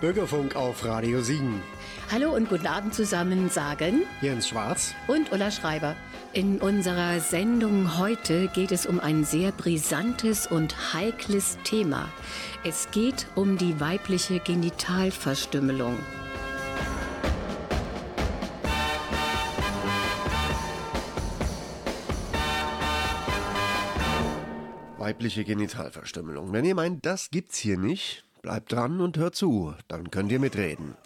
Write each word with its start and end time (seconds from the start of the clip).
Bürgerfunk 0.00 0.56
auf 0.56 0.82
Radio 0.86 1.20
Siegen. 1.20 1.60
Hallo 2.10 2.34
und 2.34 2.48
guten 2.48 2.66
Abend 2.66 2.94
zusammen 2.94 3.50
sagen 3.50 4.04
Jens 4.22 4.48
Schwarz 4.48 4.94
und 5.08 5.30
Ulla 5.30 5.50
Schreiber. 5.50 5.94
In 6.32 6.58
unserer 6.58 7.20
Sendung 7.20 7.98
heute 7.98 8.48
geht 8.48 8.72
es 8.72 8.86
um 8.86 8.98
ein 8.98 9.24
sehr 9.24 9.52
brisantes 9.52 10.46
und 10.46 10.94
heikles 10.94 11.58
Thema. 11.64 12.08
Es 12.64 12.90
geht 12.90 13.26
um 13.34 13.58
die 13.58 13.78
weibliche 13.78 14.38
Genitalverstümmelung. 14.38 15.98
Weibliche 24.96 25.44
Genitalverstümmelung. 25.44 26.54
Wenn 26.54 26.64
ihr 26.64 26.74
meint, 26.74 27.04
das 27.04 27.30
gibt's 27.30 27.58
hier 27.58 27.76
nicht, 27.76 28.24
bleibt 28.42 28.72
dran 28.72 29.00
und 29.00 29.16
hört 29.16 29.34
zu, 29.34 29.74
dann 29.88 30.10
könnt 30.10 30.32
ihr 30.32 30.40
mitreden. 30.40 30.96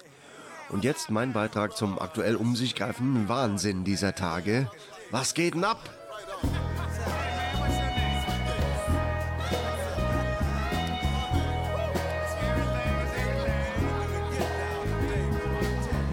Und 0.71 0.85
jetzt 0.85 1.11
mein 1.11 1.33
Beitrag 1.33 1.77
zum 1.77 1.99
aktuell 1.99 2.37
um 2.37 2.57
sich 2.57 2.75
greifenden 2.75 3.29
Wahnsinn 3.29 3.85
dieser 3.85 4.15
Tage. 4.15 4.71
Was 5.11 5.35
geht 5.35 5.55
denn 5.55 5.65
ab? 5.65 5.79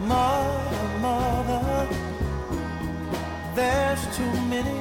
Mother, 0.07 0.99
mother, 0.99 1.87
there's 3.55 4.01
too 4.17 4.41
many 4.49 4.80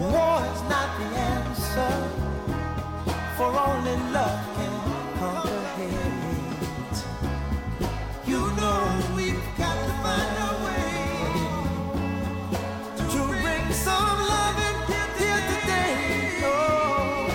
war 0.00 0.40
is 0.52 0.62
not 0.62 0.88
the 0.98 1.08
answer, 1.32 1.94
for 3.36 3.50
only 3.68 3.96
love 4.16 4.40
can 4.56 4.74
conquer 5.18 5.60
hate. 5.76 6.98
You 8.26 8.40
know 8.58 8.80
we've 9.14 9.48
got 9.58 9.76
to 9.86 9.92
find 10.04 10.34
a 10.48 10.52
way 10.64 10.92
to 13.12 13.20
bring 13.42 13.66
some 13.72 14.18
loving 14.32 14.78
here 15.20 15.42
today. 15.52 15.96
Oh, 16.44 17.28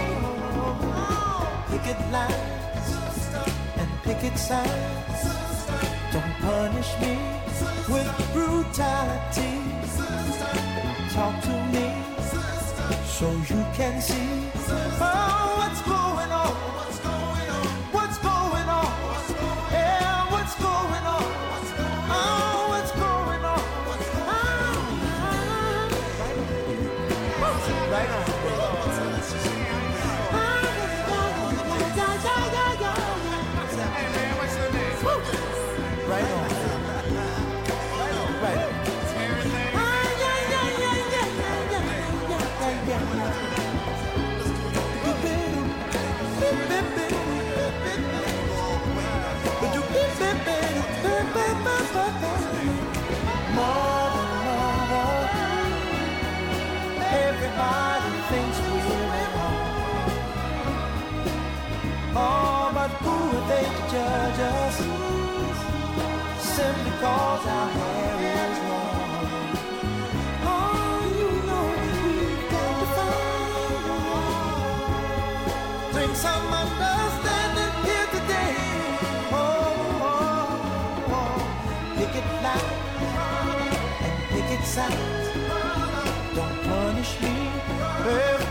picket 1.69 1.99
lines 2.11 2.89
and 3.77 3.89
picket 4.03 4.37
signs. 4.37 5.21
Don't 6.11 6.35
punish 6.41 6.91
me 7.01 7.13
with 7.93 8.09
brutality. 8.33 9.64
So 13.15 13.31
you 13.31 13.65
can 13.73 14.01
see 14.01 15.44
Oh, 62.17 62.71
but 62.73 62.91
who 63.03 63.11
are 63.11 63.47
they 63.49 63.65
to 63.65 63.83
judge 63.91 64.39
us? 64.39 64.77
Simply 66.39 66.91
cause 67.01 67.45
our 67.45 67.69
hair 67.69 68.15
is 68.39 68.57
long. 68.71 69.19
Oh, 70.47 70.99
you 71.19 71.29
know 71.47 71.63
we've 71.75 72.43
got 72.51 72.73
to 72.79 72.87
find 75.91 76.15
some 76.15 76.47
understanding 76.63 77.75
here 77.83 78.07
today. 78.15 78.55
Oh, 79.35 79.43
oh, 80.07 81.11
oh. 81.11 81.99
it 82.15 82.27
and 84.05 84.15
pick 84.31 84.49
it 84.57 84.63
sound. 84.63 84.95
Don't 86.33 86.57
punish 86.63 87.11
me 87.21 87.35
brutality. 88.03 88.44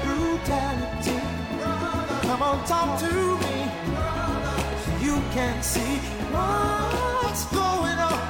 On, 2.55 2.65
talk 2.67 3.01
to 3.01 3.13
me 3.43 3.55
you 5.05 5.21
can't 5.33 5.65
see 5.65 5.99
what's 6.31 7.47
going 7.47 7.99
on. 7.99 8.24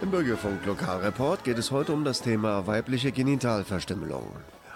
Im 0.00 0.10
Bürgerfunk 0.10 0.64
Lokalreport 0.66 1.44
geht 1.44 1.58
es 1.58 1.70
heute 1.70 1.92
um 1.92 2.04
das 2.04 2.22
Thema 2.22 2.66
weibliche 2.66 3.10
Genitalverstümmelung. 3.10 4.30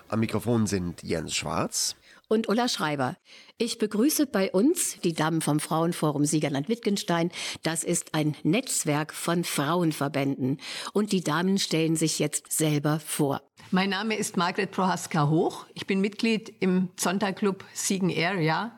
Am 0.08 0.20
Mikrofon 0.20 0.66
sind 0.66 1.02
Jens 1.02 1.34
Schwarz 1.34 1.96
und 2.28 2.48
Ulla 2.48 2.68
Schreiber. 2.68 3.16
Ich 3.58 3.78
begrüße 3.78 4.26
bei 4.26 4.50
uns 4.50 4.98
die 5.00 5.12
Damen 5.12 5.40
vom 5.40 5.60
Frauenforum 5.60 6.24
Siegerland-Wittgenstein. 6.24 7.30
Das 7.62 7.84
ist 7.84 8.14
ein 8.14 8.36
Netzwerk 8.42 9.12
von 9.12 9.44
Frauenverbänden. 9.44 10.60
Und 10.92 11.12
die 11.12 11.22
Damen 11.22 11.58
stellen 11.58 11.96
sich 11.96 12.18
jetzt 12.18 12.52
selber 12.52 13.00
vor. 13.00 13.42
Mein 13.70 13.90
Name 13.90 14.16
ist 14.16 14.38
Margret 14.38 14.70
Prohaska-Hoch. 14.70 15.66
Ich 15.74 15.86
bin 15.86 16.00
Mitglied 16.00 16.54
im 16.60 16.88
Sonntagclub 16.96 17.66
Siegen 17.74 18.10
Area 18.10 18.72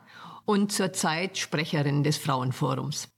und 0.46 0.72
zurzeit 0.72 1.38
Sprecherin 1.38 2.02
des 2.02 2.18
Frauenforums. 2.18 3.08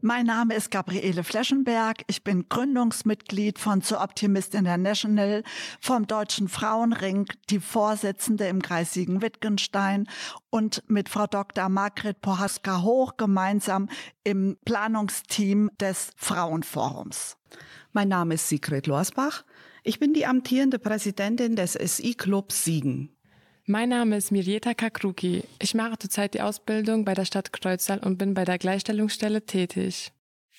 Mein 0.00 0.24
Name 0.24 0.54
ist 0.54 0.70
Gabriele 0.70 1.22
Fleschenberg. 1.22 2.04
Ich 2.06 2.24
bin 2.24 2.48
Gründungsmitglied 2.48 3.58
von 3.58 3.82
Zu 3.82 4.00
Optimist 4.00 4.54
International, 4.54 5.42
vom 5.78 6.06
Deutschen 6.06 6.48
Frauenring, 6.48 7.26
die 7.50 7.60
Vorsitzende 7.60 8.46
im 8.46 8.62
Kreis 8.62 8.94
Siegen-Wittgenstein 8.94 10.08
und 10.48 10.82
mit 10.88 11.10
Frau 11.10 11.26
Dr. 11.26 11.68
Margret 11.68 12.22
Pohaska-Hoch 12.22 13.18
gemeinsam 13.18 13.90
im 14.24 14.56
Planungsteam 14.64 15.70
des 15.78 16.12
Frauenforums. 16.16 17.36
Mein 17.92 18.08
Name 18.08 18.36
ist 18.36 18.48
Sigrid 18.48 18.86
Lorsbach. 18.86 19.44
Ich 19.82 19.98
bin 19.98 20.12
die 20.12 20.26
amtierende 20.26 20.78
Präsidentin 20.78 21.56
des 21.56 21.72
SI-Clubs 21.72 22.64
Siegen. 22.64 23.16
Mein 23.64 23.88
Name 23.88 24.16
ist 24.16 24.30
Mirjeta 24.30 24.74
Kakruki. 24.74 25.44
Ich 25.58 25.74
mache 25.74 25.98
zurzeit 25.98 26.34
die 26.34 26.42
Ausbildung 26.42 27.04
bei 27.04 27.14
der 27.14 27.24
Stadt 27.24 27.52
Kreuztal 27.52 27.98
und 28.00 28.18
bin 28.18 28.34
bei 28.34 28.44
der 28.44 28.58
Gleichstellungsstelle 28.58 29.46
tätig. 29.46 30.12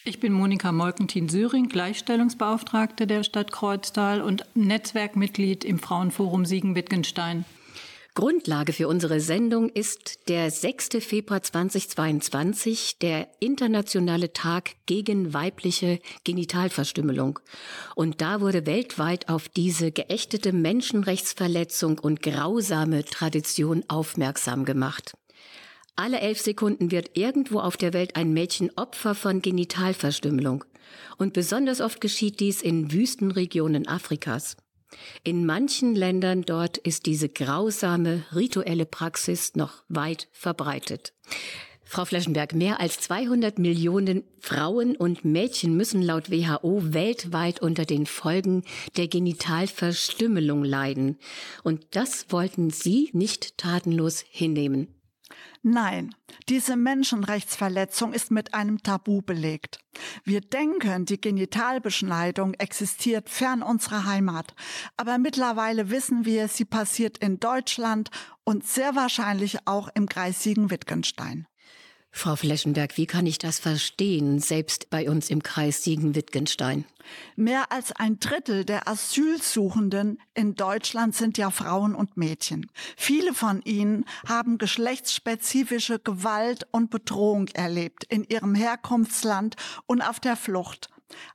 Ich 0.06 0.20
bin 0.20 0.34
Monika 0.34 0.72
Molkentin-Söring, 0.72 1.70
Gleichstellungsbeauftragte 1.70 3.06
der 3.06 3.24
Stadt 3.24 3.52
Kreuztal 3.52 4.22
und 4.24 4.46
Netzwerkmitglied 4.56 5.64
im 5.66 5.78
Frauenforum 5.78 6.46
Siegen-Wittgenstein. 6.46 7.46
Grundlage 8.14 8.74
für 8.74 8.90
unsere 8.90 9.22
Sendung 9.22 9.70
ist 9.70 10.28
der 10.28 10.52
6. 10.52 10.90
Februar 11.00 11.44
2022, 11.44 13.00
der 13.00 13.30
internationale 13.40 14.34
Tag 14.34 14.72
gegen 14.86 15.34
weibliche 15.34 16.00
Genitalverstümmelung. 16.26 17.40
Und 17.96 18.20
da 18.20 18.42
wurde 18.42 18.66
weltweit 18.66 19.30
auf 19.30 19.48
diese 19.48 19.94
geächtete 19.94 20.52
Menschenrechtsverletzung 20.52 22.00
und 22.00 22.22
grausame 22.22 23.06
Tradition 23.06 23.86
aufmerksam 23.88 24.66
gemacht. 24.66 25.14
Alle 25.96 26.20
elf 26.20 26.42
Sekunden 26.42 26.92
wird 26.92 27.18
irgendwo 27.18 27.60
auf 27.62 27.78
der 27.78 27.94
Welt 27.94 28.18
ein 28.18 28.34
Mädchen 28.34 28.72
Opfer 28.76 29.16
von 29.16 29.42
Genitalverstümmelung. 29.42 30.66
Und 31.18 31.32
besonders 31.32 31.80
oft 31.80 32.02
geschieht 32.02 32.42
dies 32.42 32.62
in 32.62 32.92
Wüstenregionen 32.92 33.88
Afrikas. 33.88 34.58
In 35.24 35.46
manchen 35.46 35.96
Ländern 35.96 36.44
dort 36.44 36.78
ist 36.78 37.06
diese 37.06 37.30
grausame 37.30 38.24
rituelle 38.34 38.86
Praxis 38.86 39.56
noch 39.56 39.84
weit 39.88 40.28
verbreitet. 40.32 41.14
Frau 41.84 42.06
Fleschenberg, 42.06 42.54
mehr 42.56 42.80
als 42.80 43.02
200 43.02 43.60
Millionen 43.60 44.24
Frauen 44.40 44.96
und 44.96 45.26
Mädchen 45.26 45.76
müssen 45.76 46.02
laut 46.02 46.32
WHO 46.32 46.94
weltweit 46.94 47.62
unter 47.62 47.84
den 47.84 48.06
Folgen 48.06 48.64
der 48.96 49.10
Genitalverstümmelung 49.10 50.64
leiden. 50.64 51.18
Und 51.64 51.86
das 51.92 52.28
wollten 52.30 52.70
Sie 52.70 53.10
nicht 53.12 53.58
tatenlos 53.58 54.24
hinnehmen. 54.30 54.88
Nein, 55.64 56.16
diese 56.50 56.76
Menschenrechtsverletzung 56.76 58.14
ist 58.14 58.32
mit 58.32 58.56
einem 58.56 58.82
Tabu 58.82 59.22
belegt. 59.22 59.78
Wir 60.24 60.42
denken, 60.42 61.06
die 61.06 61.22
Genitalbeschneidung 61.22 62.56
existiert 62.56 63.30
fern 63.30 63.62
unserer 63.62 64.06
Heimat, 64.06 64.56
aber 64.98 65.20
mittlerweile 65.20 65.92
wissen 65.92 66.26
wir, 66.26 66.48
sie 66.48 66.66
passiert 66.66 67.20
in 67.20 67.40
Deutschland 67.40 68.10
und 68.44 68.66
sehr 68.66 68.96
wahrscheinlich 68.96 69.68
auch 69.68 69.90
im 69.94 70.10
Kreis 70.10 70.42
Siegen-Wittgenstein. 70.42 71.46
Frau 72.14 72.36
Fleschenberg, 72.36 72.98
wie 72.98 73.08
kann 73.08 73.26
ich 73.26 73.40
das 73.40 73.60
verstehen, 73.60 74.40
selbst 74.40 74.90
bei 74.90 75.10
uns 75.10 75.30
im 75.30 75.42
Kreis 75.42 75.84
Siegen-Wittgenstein? 75.84 76.86
Mehr 77.36 77.72
als 77.72 77.94
ein 77.94 78.20
Drittel 78.20 78.66
der 78.66 78.88
Asylsuchenden 78.88 80.20
in 80.34 80.56
Deutschland 80.56 81.16
sind 81.16 81.38
ja 81.38 81.50
Frauen 81.50 81.96
und 81.96 82.18
Mädchen. 82.18 82.70
Viele 82.96 83.34
von 83.34 83.62
ihnen 83.64 84.06
haben 84.28 84.58
geschlechtsspezifische 84.58 86.00
Gewalt 86.00 86.68
und 86.72 86.92
Bedrohung 86.92 87.48
erlebt 87.50 88.04
in 88.04 88.24
ihrem 88.26 88.56
Herkunftsland 88.56 89.56
und 89.88 90.02
auf 90.02 90.20
der 90.20 90.36
Flucht. 90.36 90.91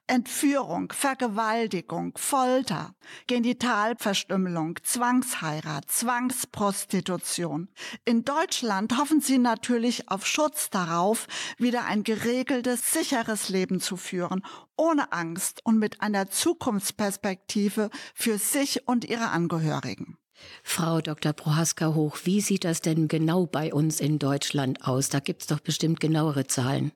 Entführung, 0.07 0.93
Vergewaltigung, 0.93 2.13
Folter, 2.17 2.95
Genitalverstümmelung, 3.27 4.79
Zwangsheirat, 4.83 5.91
Zwangsprostitution. 5.91 7.69
In 8.05 8.25
Deutschland 8.25 8.97
hoffen 8.99 9.21
sie 9.21 9.39
natürlich 9.39 10.09
auf 10.09 10.27
Schutz 10.27 10.71
darauf, 10.71 11.27
wieder 11.59 11.85
ein 11.87 12.03
geregeltes, 12.03 12.93
sicheres 12.93 13.49
Leben 13.49 13.81
zu 13.81 13.97
führen, 13.97 14.43
ohne 14.77 15.13
Angst 15.13 15.61
und 15.65 15.79
mit 15.79 16.01
einer 16.01 16.31
Zukunftsperspektive 16.31 17.91
für 18.15 18.39
sich 18.39 18.87
und 18.87 19.05
ihre 19.05 19.31
Angehörigen. 19.31 20.19
Frau 20.63 21.01
Dr. 21.01 21.33
Prohaska 21.33 21.95
Hoch, 21.95 22.19
wie 22.25 22.41
sieht 22.41 22.65
das 22.65 22.81
denn 22.81 23.09
genau 23.09 23.47
bei 23.47 23.73
uns 23.73 24.01
in 24.01 24.19
Deutschland 24.19 24.85
aus? 24.87 25.09
Da 25.09 25.21
gibt's 25.21 25.47
doch 25.47 25.61
bestimmt 25.61 26.01
genauere 26.01 26.47
Zahlen. 26.47 26.93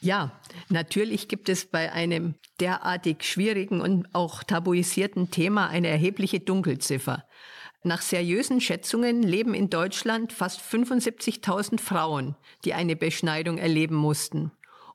Ja, 0.00 0.32
natürlich 0.68 1.28
gibt 1.28 1.48
es 1.48 1.66
bei 1.66 1.92
einem 1.92 2.34
derartig 2.60 3.24
schwierigen 3.24 3.80
und 3.80 4.14
auch 4.14 4.42
tabuisierten 4.42 5.30
Thema 5.30 5.68
eine 5.68 5.88
erhebliche 5.88 6.40
Dunkelziffer. 6.40 7.24
Nach 7.84 8.02
seriösen 8.02 8.60
Schätzungen 8.60 9.22
leben 9.22 9.54
in 9.54 9.70
Deutschland 9.70 10.32
fast 10.32 10.60
75.000 10.60 11.80
Frauen, 11.80 12.36
die 12.64 12.74
eine 12.74 12.96
Beschneidung 12.96 13.58
erleben 13.58 13.94
mussten. 13.94 14.50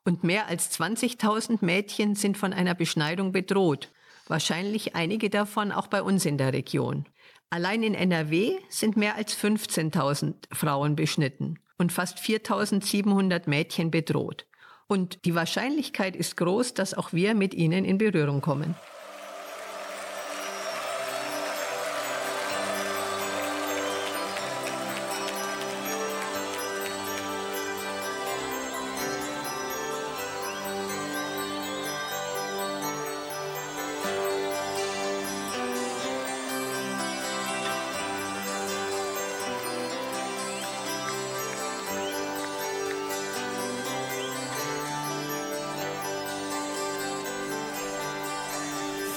Und 0.06 0.24
mehr 0.24 0.48
als 0.48 0.78
20.000 0.78 1.60
Mädchen 1.62 2.16
sind 2.16 2.38
von 2.38 2.52
einer 2.52 2.76
Beschneidung 2.76 3.32
bedroht. 3.32 3.92
Wahrscheinlich 4.28 4.96
einige 4.96 5.30
davon 5.30 5.72
auch 5.72 5.88
bei 5.88 6.02
uns 6.04 6.26
in 6.26 6.38
der 6.38 6.52
Region. 6.52 7.06
Allein 7.50 7.84
in 7.84 7.94
NRW 7.94 8.58
sind 8.68 8.98
mehr 8.98 9.16
als 9.16 9.38
15.000 9.38 10.34
Frauen 10.52 10.96
beschnitten 10.96 11.60
und 11.78 11.92
fast 11.92 12.18
4.700 12.18 13.50
Mädchen 13.50 13.92
bedroht. 13.92 14.46
Und 14.88 15.26
die 15.26 15.36
Wahrscheinlichkeit 15.36 16.16
ist 16.16 16.38
groß, 16.38 16.74
dass 16.74 16.94
auch 16.94 17.14
wir 17.14 17.36
mit 17.36 17.54
ihnen 17.54 17.86
in 17.86 17.98
Berührung 17.98 18.42
kommen. 18.42 18.76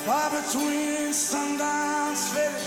Far 0.07 0.31
between 0.31 1.13
sundown's 1.13 2.29
fish 2.29 2.67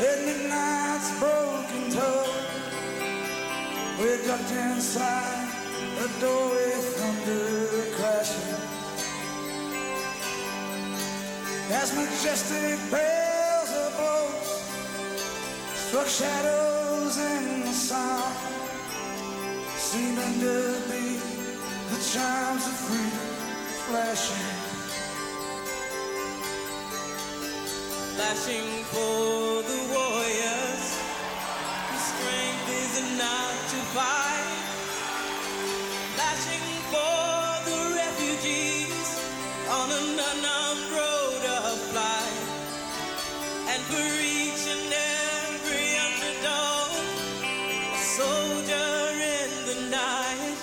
and 0.00 0.26
midnight's 0.26 1.16
broken 1.20 1.90
toe. 1.92 2.26
We're 4.00 4.20
ducked 4.26 4.50
inside 4.50 5.48
a 6.02 6.20
doorway 6.20 6.72
thunder 6.98 7.94
crashing. 7.94 8.56
As 11.70 11.94
majestic 11.94 12.90
bells 12.90 13.70
of 13.70 13.96
boats 14.02 14.50
struck 15.86 16.08
shadows 16.08 17.18
in 17.18 17.60
the 17.60 17.72
sun, 17.72 18.32
seeming 19.76 20.40
to 20.40 20.74
be 20.90 21.20
the 21.90 22.00
chimes 22.10 22.66
of 22.66 22.74
freedom 22.82 23.28
flashing. 23.86 24.57
Flashing 28.18 28.82
for 28.90 29.62
the 29.62 29.78
warriors. 29.94 30.86
The 31.94 32.00
strength 32.10 32.68
is 32.82 32.92
enough 33.14 33.58
to 33.72 33.78
fight. 33.94 34.58
Flashing 36.18 36.66
for 36.90 37.38
the 37.70 37.78
refugees 37.94 39.08
on 39.70 39.86
an 40.00 40.18
unknown 40.30 40.78
road 40.98 41.44
of 41.62 41.78
flight. 41.92 42.42
And 43.70 43.82
for 43.86 44.08
each 44.18 44.64
and 44.74 44.90
every 45.22 45.90
underdog, 46.06 46.90
a 47.94 48.02
soldier 48.18 48.98
in 49.38 49.50
the 49.70 49.78
night. 49.94 50.58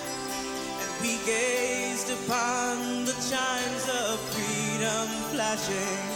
And 0.84 0.92
we 1.02 1.24
gazed 1.24 2.10
upon 2.20 3.06
the 3.06 3.16
chimes 3.30 3.86
of 4.04 4.20
freedom 4.36 5.08
flashing. 5.32 6.15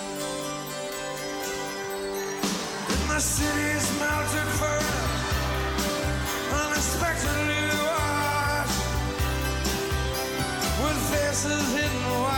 Faces 11.10 11.74
hidden 11.74 12.29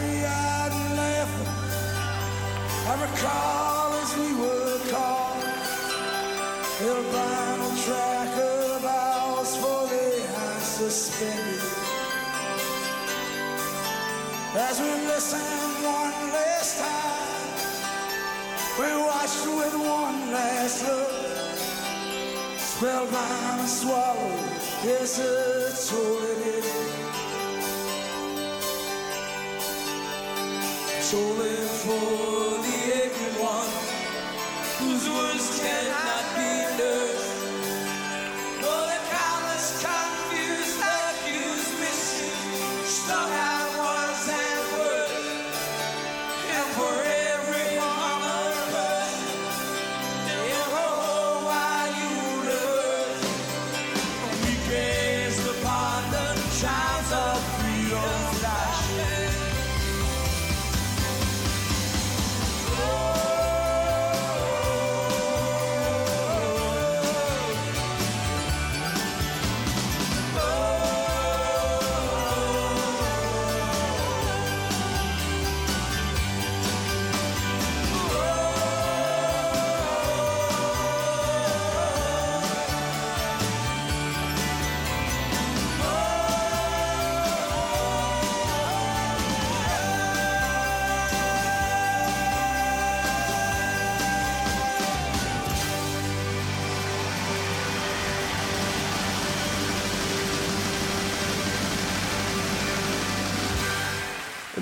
Starry-eyed 0.00 0.72
and 0.72 0.96
laughing, 0.96 1.52
I 2.88 2.92
recall 3.04 3.92
as 4.00 4.10
we 4.16 4.28
were 4.32 4.78
caught, 4.88 5.44
by 7.12 7.44
a 7.52 7.72
track 7.84 8.32
of 8.38 8.80
ours 8.86 9.52
for 9.56 9.82
the 9.92 10.06
high 10.32 10.60
suspended. 10.60 11.60
As 14.56 14.80
we 14.80 14.90
listened 15.12 15.84
one 15.84 16.32
last 16.32 16.72
time, 16.80 17.52
we 18.78 18.88
watched 19.04 19.44
with 19.44 19.74
one 19.74 20.32
last 20.32 20.80
look, 20.88 21.58
spellbound 22.56 23.60
and 23.60 23.68
swallowed, 23.68 24.60
hesitated. 24.80 26.69
Tolling 31.10 31.66
for 31.82 32.62
the 32.62 33.02
aching 33.02 33.34
whose 34.78 35.08
wounds 35.08 35.60
cannot 35.60 36.24
be 36.36 36.78
nursed. 36.78 37.19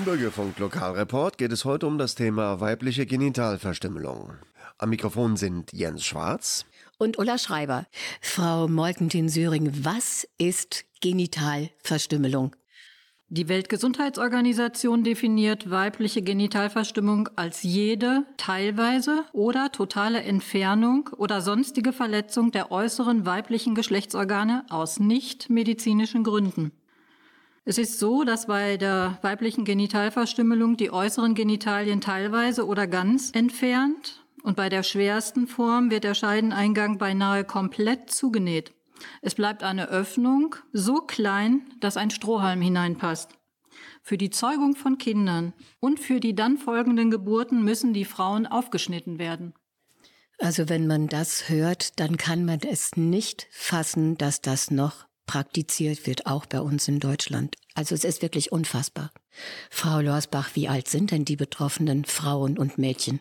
Bürgerfunk 0.09 0.57
Lokalreport 0.57 1.37
geht 1.37 1.51
es 1.51 1.65
heute 1.65 1.85
um 1.85 1.99
das 1.99 2.15
Thema 2.15 2.59
weibliche 2.59 3.05
Genitalverstümmelung. 3.05 4.33
Am 4.79 4.89
Mikrofon 4.89 5.37
sind 5.37 5.71
Jens 5.71 6.03
Schwarz. 6.03 6.65
Und 6.97 7.19
Ulla 7.19 7.37
Schreiber. 7.37 7.85
Frau 8.19 8.67
Molkentin-Söring, 8.67 9.85
was 9.85 10.27
ist 10.39 10.85
Genitalverstümmelung? 11.01 12.55
Die 13.27 13.47
Weltgesundheitsorganisation 13.49 15.03
definiert 15.03 15.69
weibliche 15.69 16.23
Genitalverstimmung 16.23 17.29
als 17.35 17.61
jede 17.61 18.25
teilweise 18.37 19.25
oder 19.31 19.71
totale 19.71 20.23
Entfernung 20.23 21.11
oder 21.17 21.41
sonstige 21.41 21.93
Verletzung 21.93 22.49
der 22.49 22.71
äußeren 22.71 23.27
weiblichen 23.27 23.75
Geschlechtsorgane 23.75 24.65
aus 24.71 24.99
nichtmedizinischen 24.99 26.23
Gründen. 26.23 26.71
Es 27.65 27.77
ist 27.77 27.99
so, 27.99 28.23
dass 28.23 28.47
bei 28.47 28.77
der 28.77 29.19
weiblichen 29.21 29.65
Genitalverstümmelung 29.65 30.77
die 30.77 30.91
äußeren 30.91 31.35
Genitalien 31.35 32.01
teilweise 32.01 32.65
oder 32.65 32.87
ganz 32.87 33.31
entfernt 33.31 34.23
und 34.43 34.55
bei 34.55 34.69
der 34.69 34.83
schwersten 34.83 35.47
Form 35.47 35.91
wird 35.91 36.03
der 36.03 36.13
Scheideneingang 36.13 36.97
beinahe 36.97 37.43
komplett 37.43 38.09
zugenäht. 38.09 38.73
Es 39.21 39.35
bleibt 39.35 39.63
eine 39.63 39.89
Öffnung 39.89 40.55
so 40.73 41.01
klein, 41.01 41.61
dass 41.79 41.97
ein 41.97 42.09
Strohhalm 42.09 42.61
hineinpasst. 42.61 43.29
Für 44.01 44.17
die 44.17 44.29
Zeugung 44.29 44.75
von 44.75 44.97
Kindern 44.97 45.53
und 45.79 45.99
für 45.99 46.19
die 46.19 46.35
dann 46.35 46.57
folgenden 46.57 47.11
Geburten 47.11 47.63
müssen 47.63 47.93
die 47.93 48.05
Frauen 48.05 48.47
aufgeschnitten 48.47 49.19
werden. 49.19 49.53
Also 50.39 50.69
wenn 50.69 50.87
man 50.87 51.07
das 51.07 51.49
hört, 51.49 51.99
dann 51.99 52.17
kann 52.17 52.45
man 52.45 52.59
es 52.61 52.95
nicht 52.95 53.47
fassen, 53.51 54.17
dass 54.17 54.41
das 54.41 54.71
noch 54.71 55.08
praktiziert 55.29 56.07
wird, 56.07 56.25
auch 56.25 56.47
bei 56.47 56.59
uns 56.59 56.87
in 56.87 56.99
Deutschland. 56.99 57.55
Also 57.75 57.93
es 57.93 58.03
ist 58.03 58.23
wirklich 58.23 58.51
unfassbar. 58.51 59.11
Frau 59.69 59.99
Lorsbach, 59.99 60.55
wie 60.55 60.67
alt 60.67 60.87
sind 60.87 61.11
denn 61.11 61.23
die 61.23 61.35
betroffenen 61.35 62.03
Frauen 62.03 62.57
und 62.57 62.79
Mädchen? 62.79 63.19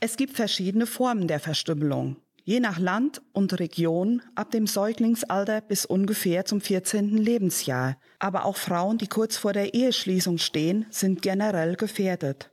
Es 0.00 0.16
gibt 0.16 0.34
verschiedene 0.34 0.86
Formen 0.86 1.28
der 1.28 1.38
Verstümmelung. 1.38 2.16
Je 2.42 2.58
nach 2.58 2.80
Land 2.80 3.22
und 3.32 3.60
Region 3.60 4.22
ab 4.34 4.50
dem 4.50 4.66
Säuglingsalter 4.66 5.60
bis 5.60 5.86
ungefähr 5.86 6.46
zum 6.46 6.60
14. 6.60 7.16
Lebensjahr. 7.16 7.96
Aber 8.18 8.44
auch 8.44 8.56
Frauen, 8.56 8.98
die 8.98 9.06
kurz 9.06 9.36
vor 9.36 9.52
der 9.52 9.72
Eheschließung 9.72 10.38
stehen, 10.38 10.86
sind 10.90 11.22
generell 11.22 11.76
gefährdet, 11.76 12.50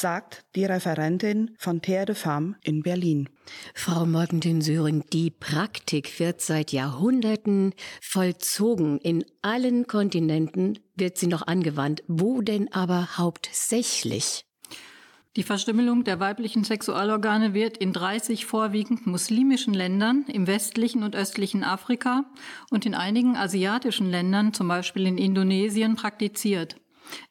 sagt 0.00 0.44
die 0.54 0.64
Referentin 0.64 1.54
von 1.58 1.82
Terre 1.82 2.06
de 2.06 2.14
Femme 2.14 2.56
in 2.62 2.82
Berlin. 2.82 3.28
Frau 3.74 4.06
Morgentin-Söring, 4.06 5.04
die 5.12 5.30
Praktik 5.30 6.18
wird 6.20 6.40
seit 6.40 6.72
Jahrhunderten 6.72 7.74
vollzogen. 8.00 8.98
In 8.98 9.24
allen 9.42 9.86
Kontinenten 9.86 10.78
wird 10.94 11.18
sie 11.18 11.26
noch 11.26 11.46
angewandt. 11.46 12.02
Wo 12.06 12.42
denn 12.42 12.72
aber 12.72 13.18
hauptsächlich? 13.18 14.44
Die 15.36 15.42
Verstümmelung 15.42 16.04
der 16.04 16.18
weiblichen 16.18 16.64
Sexualorgane 16.64 17.54
wird 17.54 17.76
in 17.76 17.92
30 17.92 18.44
vorwiegend 18.44 19.06
muslimischen 19.06 19.72
Ländern 19.72 20.24
im 20.26 20.46
westlichen 20.46 21.02
und 21.02 21.14
östlichen 21.14 21.62
Afrika 21.62 22.24
und 22.70 22.86
in 22.86 22.94
einigen 22.94 23.36
asiatischen 23.36 24.10
Ländern, 24.10 24.52
zum 24.52 24.68
Beispiel 24.68 25.06
in 25.06 25.16
Indonesien, 25.16 25.94
praktiziert. 25.94 26.76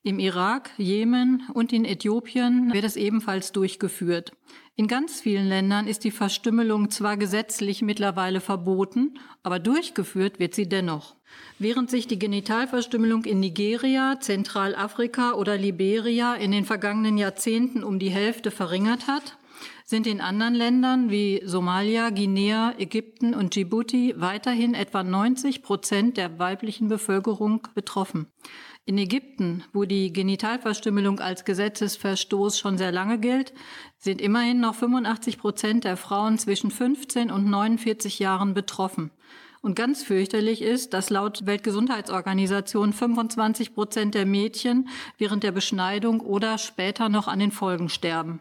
Im 0.03 0.19
Irak, 0.19 0.71
Jemen 0.77 1.43
und 1.53 1.73
in 1.73 1.85
Äthiopien 1.85 2.73
wird 2.73 2.83
es 2.83 2.95
ebenfalls 2.95 3.51
durchgeführt. 3.51 4.31
In 4.75 4.87
ganz 4.87 5.21
vielen 5.21 5.47
Ländern 5.47 5.87
ist 5.87 6.03
die 6.03 6.11
Verstümmelung 6.11 6.91
zwar 6.91 7.17
gesetzlich 7.17 7.81
mittlerweile 7.81 8.41
verboten, 8.41 9.17
aber 9.41 9.57
durchgeführt 9.57 10.39
wird 10.39 10.53
sie 10.53 10.69
dennoch. 10.69 11.15
Während 11.59 11.89
sich 11.89 12.07
die 12.07 12.19
Genitalverstümmelung 12.19 13.25
in 13.25 13.39
Nigeria, 13.39 14.19
Zentralafrika 14.19 15.33
oder 15.33 15.57
Liberia 15.57 16.35
in 16.35 16.51
den 16.51 16.65
vergangenen 16.65 17.17
Jahrzehnten 17.17 17.83
um 17.83 17.97
die 17.97 18.11
Hälfte 18.11 18.51
verringert 18.51 19.07
hat, 19.07 19.37
sind 19.83 20.05
in 20.05 20.21
anderen 20.21 20.53
Ländern 20.53 21.09
wie 21.09 21.41
Somalia, 21.45 22.09
Guinea, 22.09 22.73
Ägypten 22.77 23.33
und 23.33 23.55
Djibouti 23.55 24.13
weiterhin 24.17 24.73
etwa 24.73 25.01
90 25.01 25.63
Prozent 25.63 26.17
der 26.17 26.37
weiblichen 26.39 26.87
Bevölkerung 26.87 27.67
betroffen. 27.73 28.27
In 28.87 28.97
Ägypten, 28.97 29.65
wo 29.73 29.83
die 29.83 30.13
Genitalverstümmelung 30.13 31.19
als 31.19 31.43
Gesetzesverstoß 31.43 32.57
schon 32.57 32.77
sehr 32.77 32.93
lange 32.93 33.19
gilt, 33.19 33.53
sind 33.97 34.21
immerhin 34.21 34.61
noch 34.61 34.75
85 34.75 35.37
Prozent 35.39 35.83
der 35.83 35.97
Frauen 35.97 36.37
zwischen 36.37 36.71
15 36.71 37.29
und 37.29 37.49
49 37.49 38.17
Jahren 38.19 38.53
betroffen. 38.53 39.11
Und 39.59 39.75
ganz 39.75 40.03
fürchterlich 40.03 40.61
ist, 40.61 40.93
dass 40.93 41.09
laut 41.09 41.45
Weltgesundheitsorganisation 41.45 42.93
25 42.93 43.73
Prozent 43.73 44.15
der 44.15 44.25
Mädchen 44.25 44.87
während 45.17 45.43
der 45.43 45.51
Beschneidung 45.51 46.21
oder 46.21 46.57
später 46.57 47.09
noch 47.09 47.27
an 47.27 47.39
den 47.39 47.51
Folgen 47.51 47.89
sterben. 47.89 48.39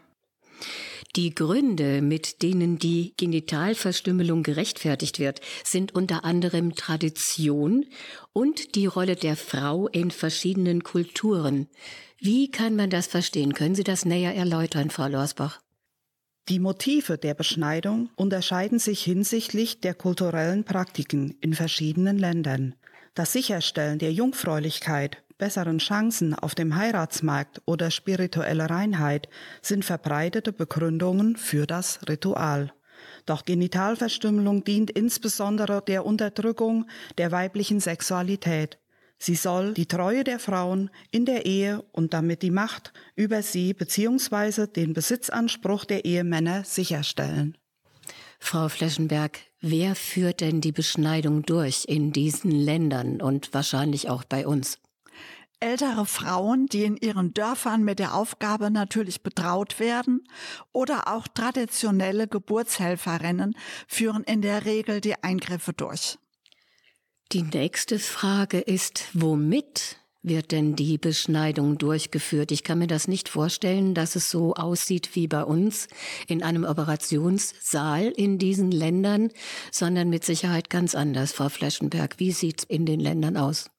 Die 1.17 1.33
Gründe, 1.33 2.03
mit 2.03 2.43
denen 2.43 2.77
die 2.77 3.15
Genitalverstümmelung 3.17 4.43
gerechtfertigt 4.43 5.17
wird, 5.17 5.41
sind 5.63 5.95
unter 5.95 6.23
anderem 6.23 6.75
Tradition 6.75 7.85
und 8.33 8.75
die 8.75 8.85
Rolle 8.85 9.15
der 9.15 9.35
Frau 9.35 9.87
in 9.87 10.11
verschiedenen 10.11 10.83
Kulturen. 10.83 11.69
Wie 12.19 12.51
kann 12.51 12.75
man 12.75 12.91
das 12.91 13.07
verstehen? 13.07 13.55
Können 13.55 13.73
Sie 13.73 13.83
das 13.83 14.05
näher 14.05 14.35
erläutern, 14.35 14.91
Frau 14.91 15.07
Lorsbach? 15.07 15.59
Die 16.49 16.59
Motive 16.59 17.17
der 17.17 17.33
Beschneidung 17.33 18.11
unterscheiden 18.15 18.77
sich 18.77 19.03
hinsichtlich 19.03 19.81
der 19.81 19.95
kulturellen 19.95 20.65
Praktiken 20.65 21.35
in 21.41 21.55
verschiedenen 21.55 22.19
Ländern. 22.19 22.75
Das 23.15 23.33
Sicherstellen 23.33 23.97
der 23.97 24.13
Jungfräulichkeit, 24.13 25.23
besseren 25.37 25.79
Chancen 25.79 26.33
auf 26.33 26.55
dem 26.55 26.75
Heiratsmarkt 26.75 27.61
oder 27.65 27.91
spirituelle 27.91 28.69
Reinheit 28.69 29.29
sind 29.61 29.85
verbreitete 29.85 30.53
Begründungen 30.53 31.35
für 31.35 31.65
das 31.65 31.99
Ritual. 32.07 32.73
Doch 33.25 33.45
Genitalverstümmelung 33.45 34.63
dient 34.63 34.89
insbesondere 34.89 35.83
der 35.85 36.05
Unterdrückung 36.05 36.87
der 37.17 37.31
weiblichen 37.31 37.79
Sexualität. 37.79 38.79
Sie 39.19 39.35
soll 39.35 39.73
die 39.73 39.87
Treue 39.87 40.23
der 40.23 40.39
Frauen 40.39 40.89
in 41.11 41.25
der 41.25 41.45
Ehe 41.45 41.83
und 41.91 42.13
damit 42.13 42.43
die 42.43 42.51
Macht 42.51 42.93
über 43.15 43.41
sie 43.41 43.73
bzw. 43.73 44.67
den 44.67 44.93
Besitzanspruch 44.93 45.85
der 45.85 46.05
Ehemänner 46.05 46.63
sicherstellen. 46.63 47.57
Frau 48.39 48.69
Fleschenberg, 48.69 49.39
wer 49.59 49.95
führt 49.95 50.41
denn 50.41 50.61
die 50.61 50.71
Beschneidung 50.71 51.41
durch 51.43 51.85
in 51.87 52.11
diesen 52.11 52.51
Ländern 52.51 53.19
und 53.21 53.53
wahrscheinlich 53.53 54.09
auch 54.09 54.23
bei 54.23 54.45
uns? 54.45 54.77
Ältere 55.59 56.05
Frauen, 56.05 56.67
die 56.67 56.83
in 56.83 56.97
ihren 56.97 57.33
Dörfern 57.33 57.83
mit 57.83 57.97
der 57.97 58.13
Aufgabe 58.13 58.69
natürlich 58.69 59.23
betraut 59.23 59.79
werden, 59.79 60.23
oder 60.71 61.07
auch 61.07 61.27
traditionelle 61.27 62.27
Geburtshelferinnen 62.27 63.55
führen 63.87 64.23
in 64.23 64.43
der 64.43 64.65
Regel 64.65 65.01
die 65.01 65.23
Eingriffe 65.23 65.73
durch. 65.73 66.19
Die 67.31 67.41
nächste 67.41 67.97
Frage 67.97 68.59
ist, 68.59 69.05
womit 69.13 69.97
wird 70.21 70.51
denn 70.51 70.75
die 70.75 70.97
Beschneidung 70.97 71.77
durchgeführt? 71.77 72.51
Ich 72.51 72.63
kann 72.63 72.79
mir 72.79 72.87
das 72.87 73.07
nicht 73.07 73.27
vorstellen, 73.27 73.93
dass 73.93 74.15
es 74.15 74.29
so 74.29 74.53
aussieht 74.53 75.15
wie 75.15 75.27
bei 75.27 75.43
uns 75.43 75.87
in 76.27 76.43
einem 76.43 76.65
Operationssaal 76.65 78.05
in 78.15 78.37
diesen 78.37 78.71
Ländern, 78.71 79.31
sondern 79.71 80.09
mit 80.09 80.23
Sicherheit 80.23 80.69
ganz 80.69 80.95
anders, 80.95 81.31
Frau 81.31 81.49
Fleschenberg. 81.49 82.19
Wie 82.19 82.31
sieht's 82.31 82.63
in 82.63 82.85
den 82.85 82.99
Ländern 82.99 83.37
aus? 83.37 83.69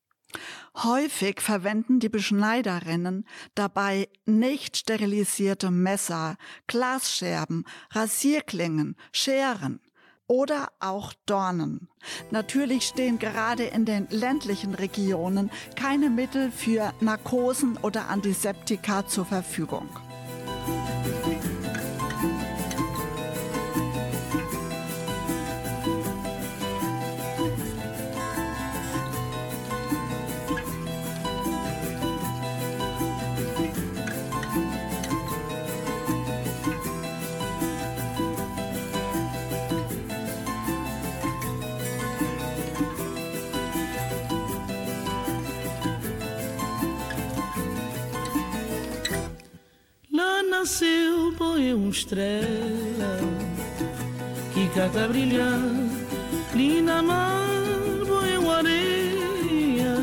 Häufig 0.77 1.41
verwenden 1.41 2.01
die 2.01 2.09
Beschneiderinnen 2.09 3.27
dabei 3.55 4.09
nicht 4.27 4.77
sterilisierte 4.77 5.71
Messer, 5.71 6.37
Glasscherben, 6.67 7.65
Rasierklingen, 7.91 8.97
Scheren 9.13 9.81
oder 10.27 10.69
auch 10.79 11.15
Dornen. 11.27 11.89
Natürlich 12.31 12.85
stehen 12.85 13.19
gerade 13.19 13.65
in 13.65 13.87
den 13.87 14.07
ländlichen 14.11 14.75
Regionen 14.75 15.51
keine 15.75 16.11
Mittel 16.11 16.53
für 16.53 16.93
Narkosen 17.01 17.79
oder 17.79 18.09
Antiseptika 18.09 19.07
zur 19.07 19.25
Verfügung. 19.25 19.89
Nasceu, 50.59 51.33
põe 51.39 51.73
uma 51.73 51.89
estrela 51.89 53.21
que 54.53 54.69
cata 54.75 55.07
brilhar. 55.07 55.61
Linda 56.53 57.01
mar, 57.01 57.47
põe 58.09 58.39
uma 58.39 58.57
areia 58.57 59.95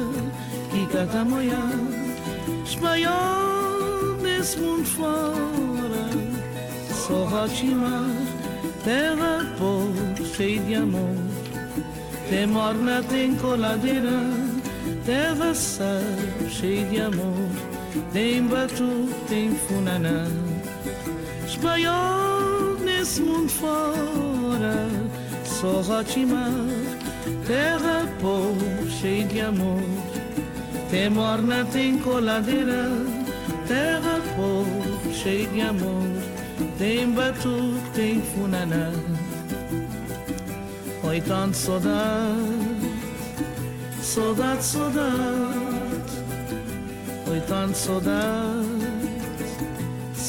que 0.71 0.85
cata 0.93 1.25
moiar. 1.25 1.71
Espanhol 2.63 4.15
desse 4.23 4.57
mundo 4.57 4.85
fora, 4.85 6.05
só 7.05 7.25
Rotimar, 7.25 8.09
terra 8.85 9.45
pobre, 9.57 10.25
cheia 10.25 10.61
de 10.61 10.75
amor. 10.75 11.17
Tem 12.29 12.47
morna, 12.47 13.03
tem 13.03 13.35
coladeira, 13.35 14.21
terra 15.05 15.53
sal, 15.53 15.99
cheia 16.49 16.85
de 16.85 17.01
amor. 17.01 17.49
Tem 18.13 18.41
batu, 18.43 19.09
tem 19.27 19.51
funaná 19.51 20.44
Espanhol 21.55 22.75
nesse 22.83 23.21
mundo 23.21 23.49
fora. 23.49 24.89
Só 25.45 25.79
Rotimar 25.81 26.51
Terra 27.47 28.05
pobre, 28.19 28.91
cheia 28.91 29.25
de 29.25 29.39
amor. 29.39 29.81
Tem 30.91 31.09
morna, 31.09 31.65
tem 31.71 31.97
coladeira 31.99 32.89
Terra 33.67 34.19
pobre, 34.35 35.13
cheia 35.13 35.47
de 35.47 35.61
amor. 35.61 36.03
Tem 36.77 37.09
batu, 37.11 37.73
tem 37.93 38.21
funaná. 38.21 38.91
Oi, 41.03 41.21
tanto 41.21 41.55
saudade 41.55 42.75
Saudade, 44.01 44.63
saudade. 44.63 46.15
Oi, 47.31 47.41
tanta 47.47 47.73
saudade, 47.73 48.64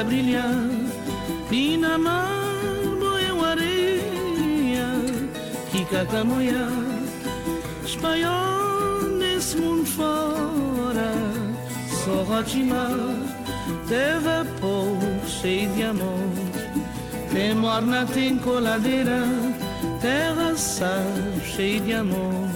A. 0.00 1.54
E 1.54 1.76
mar 1.76 1.98
morreu 2.98 3.44
areia 3.44 4.86
que 5.70 5.84
cata 5.84 6.20
a 6.20 6.24
moiar. 6.24 6.70
Espanhol 7.84 9.02
nesse 9.18 9.56
mundo 9.56 9.84
fora, 9.86 11.12
só 12.04 12.22
Rotimar, 12.22 12.90
terra 13.88 14.46
pobre, 14.60 15.28
cheia 15.28 15.68
de 15.68 15.82
amor. 15.82 16.30
Tem 17.32 17.54
morna, 17.54 18.06
tem 18.06 18.38
coladeira, 18.38 19.22
terra 20.00 20.56
sal, 20.56 21.04
cheia 21.44 21.80
de 21.80 21.92
amor. 21.92 22.48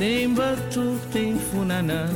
Tem 0.00 0.32
batu, 0.32 0.98
tem 1.12 1.38
funaná 1.38 2.06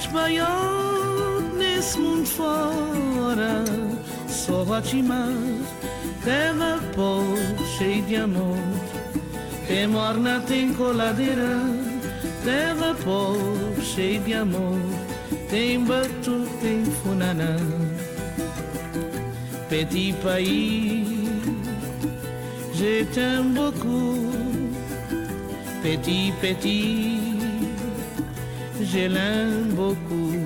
Espanhol 0.00 1.42
nesse 1.58 1.98
mundo 1.98 2.26
fora 2.26 3.15
Só 4.28 4.62
Rotimar 4.62 5.28
Terra 6.24 6.80
pobre, 6.94 7.64
cheia 7.76 8.02
de 8.02 8.16
amor. 8.16 8.56
Tem 9.66 9.86
morna, 9.86 10.40
tem 10.40 10.72
coladeira 10.74 11.60
Terra 12.44 12.94
pobre, 13.04 13.84
cheia 13.84 14.20
de 14.20 14.34
amor. 14.34 14.80
Tem 15.50 15.84
batu, 15.84 16.46
tem 16.60 16.84
funaná 16.84 17.56
Petit 19.68 20.14
pays 20.22 21.16
Je 22.78 23.04
t'aime 23.04 23.54
beaucoup. 23.54 24.30
Petit, 25.82 26.30
petit, 26.42 27.20
je 28.82 29.08
l'aime 29.08 29.72
beaucoup. 29.74 30.45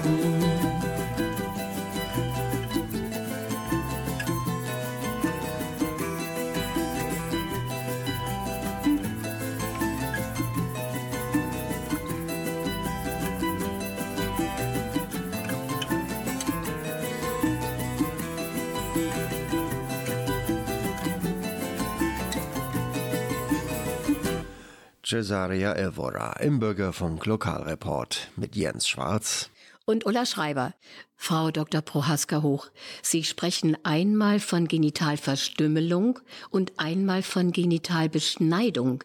Cesaria 25.11 25.75
Evora 25.75 26.39
im 26.39 26.59
Bürgerfunk 26.59 27.25
Lokalreport 27.25 28.29
mit 28.37 28.55
Jens 28.55 28.87
Schwarz. 28.87 29.49
Und 29.83 30.05
Ulla 30.05 30.25
Schreiber. 30.25 30.73
Frau 31.17 31.51
Dr. 31.51 31.81
Prohaska 31.81 32.41
Hoch, 32.41 32.67
Sie 33.01 33.25
sprechen 33.25 33.75
einmal 33.83 34.39
von 34.39 34.69
Genitalverstümmelung 34.69 36.19
und 36.49 36.79
einmal 36.79 37.23
von 37.23 37.51
Genitalbeschneidung. 37.51 39.03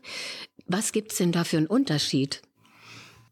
Was 0.69 0.92
gibt's 0.92 1.16
denn 1.16 1.33
da 1.33 1.42
für 1.42 1.57
einen 1.57 1.66
Unterschied? 1.66 2.40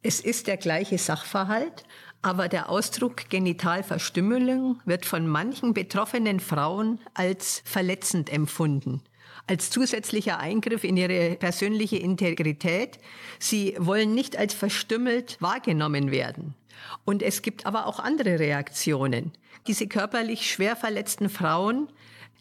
Es 0.03 0.19
ist 0.19 0.49
der 0.49 0.57
gleiche 0.57 0.99
Sachverhalt, 0.99 1.85
aber 2.23 2.49
der 2.49 2.71
Ausdruck 2.71 3.31
Genitalverstümmelung 3.31 4.81
wird 4.85 5.07
von 5.07 5.29
manchen 5.29 5.75
betroffenen 5.75 6.41
Frauen 6.41 6.99
als 7.15 7.63
verletzend 7.65 8.33
empfunden 8.33 9.01
als 9.47 9.71
zusätzlicher 9.71 10.39
Eingriff 10.39 10.85
in 10.85 10.97
ihre 10.97 11.37
persönliche 11.37 11.97
Integrität. 11.97 12.99
Sie 13.39 13.75
wollen 13.79 14.15
nicht 14.15 14.37
als 14.37 14.55
verstümmelt 14.55 15.37
wahrgenommen 15.41 16.11
werden. 16.11 16.55
Und 17.05 17.23
es 17.23 17.43
gibt 17.43 17.67
aber 17.67 17.87
auch 17.87 17.99
andere 17.99 18.39
Reaktionen. 18.39 19.33
Diese 19.67 19.87
körperlich 19.87 20.51
schwer 20.51 20.77
verletzten 20.77 21.29
Frauen 21.29 21.89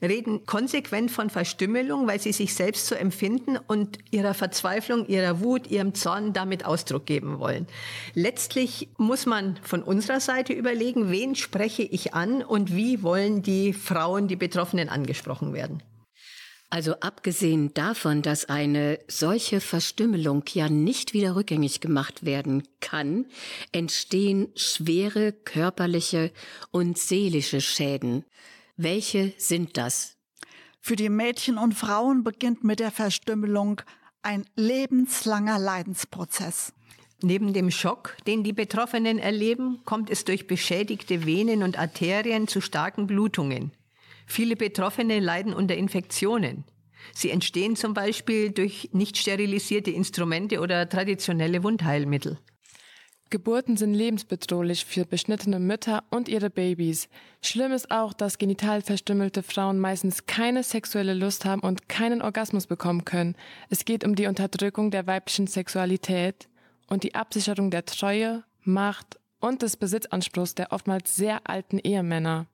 reden 0.02 0.46
konsequent 0.46 1.12
von 1.12 1.30
Verstümmelung, 1.30 2.08
weil 2.08 2.20
sie 2.20 2.34
sich 2.34 2.54
selbst 2.54 2.88
so 2.88 2.96
empfinden 2.96 3.58
und 3.68 4.00
ihrer 4.12 4.34
Verzweiflung, 4.34 5.08
ihrer 5.08 5.40
Wut, 5.40 5.68
ihrem 5.68 5.94
Zorn 5.94 6.34
damit 6.34 6.66
Ausdruck 6.66 7.06
geben 7.06 7.40
wollen. 7.40 7.68
Letztlich 8.14 8.90
muss 8.98 9.26
man 9.26 9.58
von 9.64 9.82
unserer 9.82 10.20
Seite 10.20 10.52
überlegen, 10.52 11.10
wen 11.10 11.36
spreche 11.36 11.84
ich 11.84 12.14
an 12.14 12.44
und 12.44 12.76
wie 12.76 13.02
wollen 13.02 13.42
die 13.42 13.72
Frauen, 13.72 14.28
die 14.28 14.36
Betroffenen 14.36 14.90
angesprochen 14.90 15.54
werden. 15.54 15.82
Also 16.74 16.96
abgesehen 17.02 17.72
davon, 17.76 18.24
dass 18.24 18.46
eine 18.46 18.98
solche 19.08 19.62
Verstümmelung 19.62 20.44
ja 20.54 20.70
nicht 20.70 21.14
wieder 21.14 21.36
rückgängig 21.36 21.82
gemacht 21.82 22.26
werden 22.26 22.64
kann, 22.80 23.28
entstehen 23.72 24.48
schwere 24.56 25.34
körperliche 25.34 26.32
und 26.72 26.98
seelische 26.98 27.62
Schäden. 27.62 28.26
Welche 28.76 29.34
sind 29.38 29.78
das? 29.78 30.18
Für 30.80 30.96
die 30.96 31.10
Mädchen 31.10 31.60
und 31.60 31.76
Frauen 31.76 32.24
beginnt 32.24 32.64
mit 32.64 32.80
der 32.80 32.90
Verstümmelung 32.90 33.80
ein 34.24 34.44
lebenslanger 34.56 35.60
Leidensprozess. 35.60 36.74
Neben 37.22 37.54
dem 37.54 37.70
Schock, 37.70 38.18
den 38.26 38.44
die 38.44 38.52
Betroffenen 38.52 39.20
erleben, 39.20 39.82
kommt 39.86 40.10
es 40.10 40.26
durch 40.26 40.48
beschädigte 40.48 41.24
Venen 41.28 41.62
und 41.62 41.78
Arterien 41.78 42.48
zu 42.48 42.62
starken 42.62 43.06
Blutungen. 43.06 43.74
Viele 44.26 44.56
Betroffene 44.56 45.20
leiden 45.20 45.54
unter 45.54 45.76
Infektionen. 45.76 46.66
Sie 47.14 47.30
entstehen 47.30 47.76
zum 47.76 47.94
Beispiel 47.94 48.52
durch 48.52 48.90
nicht 48.94 49.18
sterilisierte 49.18 49.92
Instrumente 49.92 50.60
oder 50.60 50.88
traditionelle 50.88 51.64
Wundheilmittel. 51.64 52.40
Geburten 53.34 53.78
sind 53.78 53.96
lebensbedrohlich 53.96 54.86
für 54.86 55.06
beschnittene 55.06 55.60
Mütter 55.60 56.04
und 56.12 56.30
ihre 56.30 56.52
Babys. 56.52 57.10
Schlimm 57.42 57.72
ist 57.72 57.90
auch, 57.90 58.14
dass 58.14 58.38
genital 58.38 58.84
verstümmelte 58.84 59.42
Frauen 59.42 59.80
meistens 59.80 60.28
keine 60.28 60.62
sexuelle 60.62 61.16
Lust 61.16 61.44
haben 61.44 61.62
und 61.62 61.90
keinen 61.90 62.22
Orgasmus 62.22 62.68
bekommen 62.68 63.06
können. 63.06 63.36
Es 63.72 63.86
geht 63.86 64.04
um 64.04 64.14
die 64.16 64.28
Unterdrückung 64.28 64.92
der 64.92 65.08
weiblichen 65.08 65.48
Sexualität 65.48 66.48
und 66.86 67.02
die 67.02 67.16
Absicherung 67.16 67.72
der 67.72 67.86
Treue, 67.86 68.44
Macht 68.62 69.20
und 69.40 69.64
des 69.64 69.78
Besitzanspruchs 69.78 70.54
der 70.54 70.72
oftmals 70.72 71.16
sehr 71.16 71.42
alten 71.50 71.80
Ehemänner. 71.80 72.46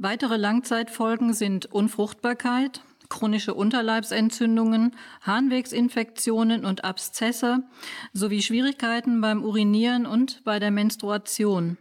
Weitere 0.00 0.36
Langzeitfolgen 0.36 1.34
sind 1.34 1.66
Unfruchtbarkeit, 1.66 2.82
chronische 3.08 3.52
Unterleibsentzündungen, 3.52 4.94
Harnwegsinfektionen 5.22 6.64
und 6.64 6.84
Abszesse 6.84 7.64
sowie 8.12 8.40
Schwierigkeiten 8.40 9.20
beim 9.20 9.42
Urinieren 9.42 10.06
und 10.06 10.44
bei 10.44 10.60
der 10.60 10.70
Menstruation. 10.70 11.78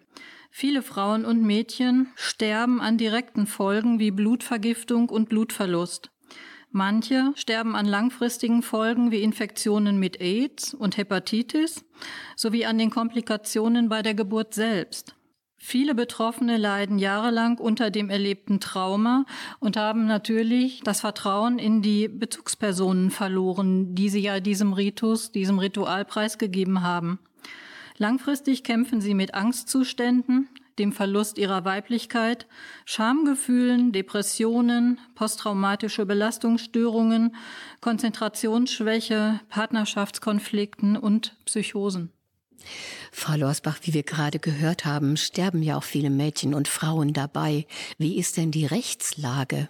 Viele 0.50 0.82
Frauen 0.82 1.26
und 1.26 1.44
Mädchen 1.44 2.08
sterben 2.16 2.82
an 2.82 2.98
direkten 2.98 3.46
Folgen 3.46 4.00
wie 4.00 4.10
Blutvergiftung 4.10 5.10
und 5.10 5.30
Blutverlust. 5.30 6.10
Manche 6.72 7.34
sterben 7.36 7.76
an 7.76 7.86
langfristigen 7.86 8.64
Folgen 8.64 9.12
wie 9.12 9.22
Infektionen 9.22 10.00
mit 10.00 10.20
AIDS 10.20 10.74
und 10.74 10.98
Hepatitis 10.98 11.86
sowie 12.36 12.66
an 12.66 12.80
den 12.80 12.90
Komplikationen 12.90 13.90
bei 13.90 14.02
der 14.02 14.16
Geburt 14.16 14.56
selbst. 14.56 15.17
Viele 15.60 15.96
Betroffene 15.96 16.58
leiden 16.58 17.00
jahrelang 17.00 17.58
unter 17.58 17.90
dem 17.90 18.10
erlebten 18.10 18.60
Trauma 18.60 19.26
und 19.60 19.76
haben 19.76 20.06
natürlich 20.06 20.82
das 20.84 21.02
Vertrauen 21.02 21.58
in 21.58 21.82
die 21.82 22.08
Bezugspersonen 22.08 23.10
verloren, 23.10 23.96
die 23.96 24.10
sie 24.10 24.22
ja 24.22 24.40
diesem 24.40 24.74
Ritus, 24.74 25.32
diesem 25.32 25.58
Ritual 25.58 26.06
preisgegeben 26.06 26.84
haben. 26.84 27.20
Langfristig 27.98 28.64
kämpfen 28.64 29.02
sie 29.02 29.16
mit 29.16 29.34
Angstzuständen, 29.34 30.48
dem 30.78 30.94
Verlust 30.94 31.40
ihrer 31.40 31.66
Weiblichkeit, 31.66 32.46
Schamgefühlen, 32.86 33.92
Depressionen, 33.92 35.00
posttraumatische 35.16 36.06
Belastungsstörungen, 36.06 37.36
Konzentrationsschwäche, 37.82 39.40
Partnerschaftskonflikten 39.50 40.96
und 40.96 41.36
Psychosen. 41.46 42.12
Frau 43.20 43.36
Lorsbach, 43.36 43.80
wie 43.82 43.96
wir 43.96 44.04
gerade 44.04 44.38
gehört 44.38 44.86
haben, 44.86 45.18
sterben 45.18 45.64
ja 45.64 45.76
auch 45.76 45.84
viele 45.84 46.12
Mädchen 46.12 46.54
und 46.54 46.68
Frauen 46.68 47.14
dabei. 47.14 47.66
Wie 47.98 48.20
ist 48.20 48.38
denn 48.38 48.52
die 48.52 48.68
Rechtslage? 48.68 49.68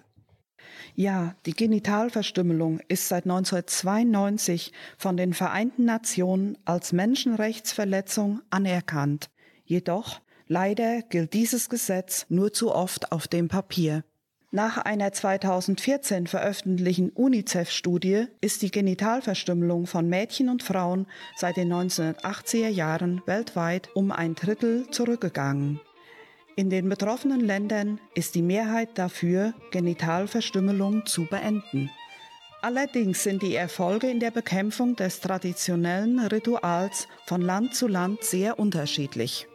Ja, 0.96 1.34
die 1.46 1.54
Genitalverstümmelung 1.54 2.82
ist 2.90 3.08
seit 3.08 3.24
1992 3.24 4.74
von 4.98 5.16
den 5.16 5.34
Vereinten 5.34 5.86
Nationen 5.86 6.58
als 6.66 6.92
Menschenrechtsverletzung 6.92 8.42
anerkannt. 8.50 9.30
Jedoch, 9.64 10.20
leider 10.48 11.02
gilt 11.04 11.32
dieses 11.32 11.70
Gesetz 11.70 12.26
nur 12.28 12.52
zu 12.52 12.76
oft 12.76 13.14
auf 13.14 13.30
dem 13.30 13.48
Papier. 13.48 14.04
Nach 14.52 14.78
einer 14.78 15.12
2014 15.12 16.26
veröffentlichten 16.26 17.10
UNICEF-Studie 17.10 18.28
ist 18.40 18.62
die 18.62 18.72
Genitalverstümmelung 18.72 19.88
von 19.88 20.08
Mädchen 20.08 20.48
und 20.48 20.64
Frauen 20.64 21.06
seit 21.36 21.58
den 21.58 21.72
1980er 21.74 22.70
Jahren 22.70 23.22
weltweit 23.26 23.90
um 23.94 24.10
ein 24.10 24.36
Drittel 24.36 24.90
zurückgegangen. 24.90 25.82
In 26.56 26.70
den 26.70 26.88
betroffenen 26.88 27.42
Ländern 27.42 28.00
ist 28.16 28.36
die 28.36 28.42
Mehrheit 28.42 28.98
dafür, 28.98 29.54
Genitalverstümmelung 29.72 31.06
zu 31.06 31.26
beenden. 31.26 31.92
Allerdings 32.62 33.24
sind 33.24 33.44
die 33.44 33.56
Erfolge 33.56 34.10
in 34.10 34.22
der 34.22 34.32
Bekämpfung 34.32 34.96
des 34.96 35.20
traditionellen 35.20 36.20
Rituals 36.20 37.10
von 37.26 37.42
Land 37.42 37.76
zu 37.76 37.88
Land 37.88 38.24
sehr 38.24 38.58
unterschiedlich. 38.58 39.46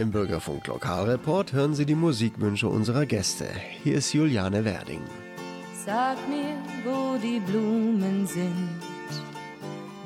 Im 0.00 0.12
Bürgerfunk 0.12 0.66
Lokalreport 0.66 1.52
hören 1.52 1.74
Sie 1.74 1.84
die 1.84 1.94
Musikwünsche 1.94 2.68
unserer 2.68 3.04
Gäste. 3.04 3.44
Hier 3.82 3.96
ist 3.96 4.14
Juliane 4.14 4.64
Werding. 4.64 5.02
Sag 5.84 6.16
mir, 6.26 6.56
wo 6.86 7.18
die 7.18 7.38
Blumen 7.38 8.26
sind. 8.26 8.80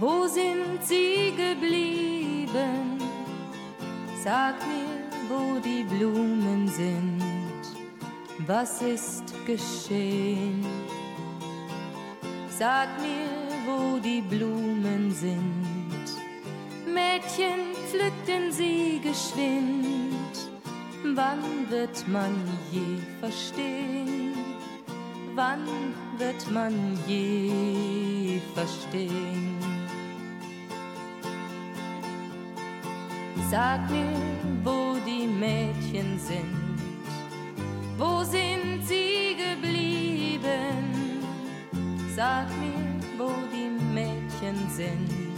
Wo 0.00 0.26
sind 0.26 0.82
sie 0.82 1.32
geblieben? 1.36 2.98
Sag 4.24 4.56
mir, 4.66 4.98
wo 5.28 5.60
die 5.60 5.84
Blumen 5.84 6.66
sind. 6.66 7.22
Was 8.48 8.82
ist 8.82 9.32
geschehen? 9.46 10.66
Sag 12.48 12.88
mir, 13.00 13.30
wo 13.64 14.00
die 14.00 14.22
Blumen 14.22 15.12
sind. 15.12 16.04
Mädchen 16.84 17.73
pflückten 17.94 18.52
sie 18.52 19.00
geschwind. 19.02 20.34
Wann 21.14 21.70
wird 21.70 22.06
man 22.08 22.34
je 22.72 22.98
verstehen? 23.20 24.34
Wann 25.34 25.66
wird 26.18 26.50
man 26.50 26.74
je 27.06 28.40
verstehen? 28.54 29.58
Sag 33.50 33.88
mir, 33.90 34.16
wo 34.64 34.96
die 35.06 35.26
Mädchen 35.26 36.18
sind. 36.18 36.78
Wo 37.98 38.24
sind 38.24 38.82
sie 38.84 39.36
geblieben? 39.36 40.40
Sag 42.16 42.48
mir, 42.58 43.18
wo 43.18 43.30
die 43.52 43.70
Mädchen 43.94 44.68
sind. 44.70 45.33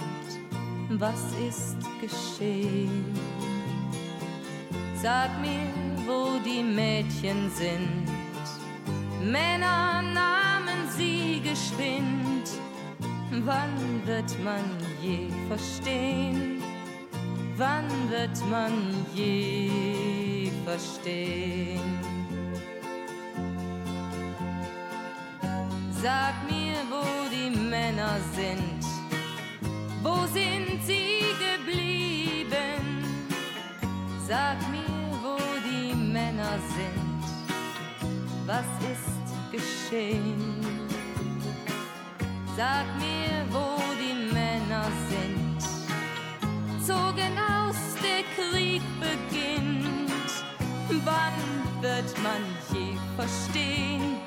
Was 0.99 1.21
ist 1.47 1.77
geschehen? 2.01 3.05
Sag 5.03 5.29
mir, 5.43 5.69
wo 6.07 6.39
die 6.43 6.63
Mädchen 6.63 7.51
sind. 7.51 8.07
Männer 9.21 10.01
nahmen 10.01 10.89
sie 10.97 11.43
geschwind. 11.45 12.49
Wann 13.45 14.07
wird 14.07 14.43
man 14.43 14.65
je 15.03 15.29
verstehen? 15.49 16.63
Wann 17.59 17.89
wird 18.09 18.39
man 18.51 18.73
je 19.15 20.51
verstehen? 20.65 21.81
Sag 26.03 26.35
mir, 26.49 26.77
wo 26.89 27.05
die 27.31 27.55
Männer 27.55 28.17
sind. 28.35 28.96
Wo 30.07 30.25
sind 30.27 30.81
sie 30.87 31.35
geblieben? 31.47 33.03
Sag 34.29 34.57
mir, 34.71 35.11
wo 35.21 35.37
die 35.69 35.93
Männer 35.97 36.59
sind. 36.77 37.25
Was 38.47 38.69
ist 38.93 39.27
geschehen? 39.51 40.61
Sag 42.57 42.87
mir, 43.01 43.35
wo 43.51 43.81
die 44.01 44.33
Männer 44.33 44.87
sind. 45.11 45.61
Zogen 46.87 47.37
aus, 47.37 47.81
der 48.07 48.23
Krieg 48.37 48.83
beginnt. 49.01 50.31
Wann 51.05 51.39
wird 51.83 52.15
man 52.23 52.43
je 52.73 52.97
verstehen? 53.17 54.21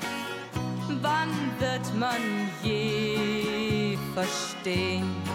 Wann 1.00 1.32
wird 1.58 1.94
man 1.98 2.20
je 2.62 3.96
verstehen? 4.12 5.29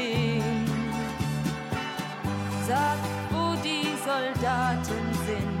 Geschehen? 0.00 0.64
Sag, 2.66 2.98
wo 3.30 3.54
die 3.62 3.88
Soldaten 4.04 5.04
sind. 5.26 5.60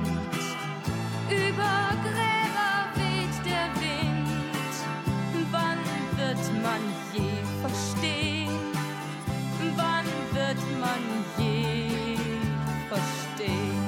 Über 1.28 1.90
Gräber 2.04 2.74
weht 2.94 3.36
der 3.44 3.68
Wind. 3.80 4.74
Wann 5.50 5.78
wird 6.16 6.62
man 6.62 6.82
je 7.12 7.30
verstehen? 7.60 8.58
Wann 9.76 10.06
wird 10.32 10.62
man 10.80 11.02
je 11.38 12.16
verstehen? 12.88 13.84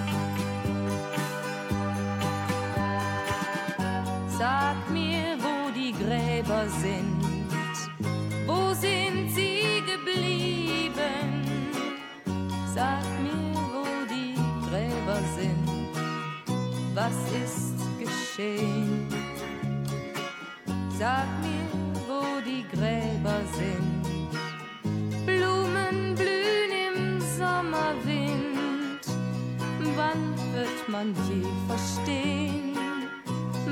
Sag 4.38 4.90
mir, 4.90 5.36
wo 5.38 5.70
die 5.70 5.92
Gräber 5.92 6.68
sind. 6.68 7.11
Sag 12.74 13.04
mir, 13.22 13.54
wo 13.74 13.84
die 14.08 14.34
Gräber 14.66 15.20
sind. 15.36 15.68
Was 16.94 17.18
ist 17.44 17.76
geschehen? 17.98 19.06
Sag 20.98 21.26
mir, 21.42 21.68
wo 22.08 22.40
die 22.40 22.64
Gräber 22.74 23.40
sind. 23.58 24.02
Blumen 25.26 26.14
blühen 26.14 26.72
im 26.88 27.20
Sommerwind. 27.20 29.04
Wann 29.94 30.34
wird 30.54 30.88
man 30.88 31.14
je 31.28 31.44
verstehen? 31.68 32.74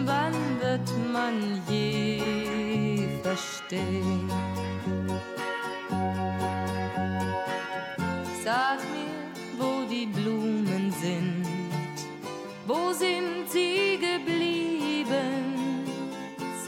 Wann 0.05 0.35
wird 0.61 0.91
man 1.11 1.63
je 1.67 3.09
verstehen? 3.23 4.31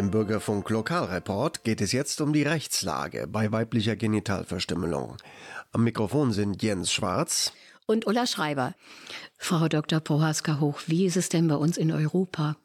Im 0.00 0.10
Bürgerfunk 0.10 0.70
Lokalreport 0.70 1.62
geht 1.62 1.82
es 1.82 1.92
jetzt 1.92 2.22
um 2.22 2.32
die 2.32 2.42
Rechtslage 2.42 3.26
bei 3.26 3.52
weiblicher 3.52 3.96
Genitalverstümmelung. 3.96 5.18
Am 5.72 5.84
Mikrofon 5.84 6.32
sind 6.32 6.62
Jens 6.62 6.90
Schwarz 6.90 7.52
und 7.84 8.06
Ulla 8.06 8.26
Schreiber. 8.26 8.74
Frau 9.36 9.68
Dr. 9.68 10.00
Prohaska-Hoch, 10.00 10.80
wie 10.86 11.04
ist 11.04 11.18
es 11.18 11.28
denn 11.28 11.48
bei 11.48 11.56
uns 11.56 11.76
in 11.76 11.92
Europa? 11.92 12.56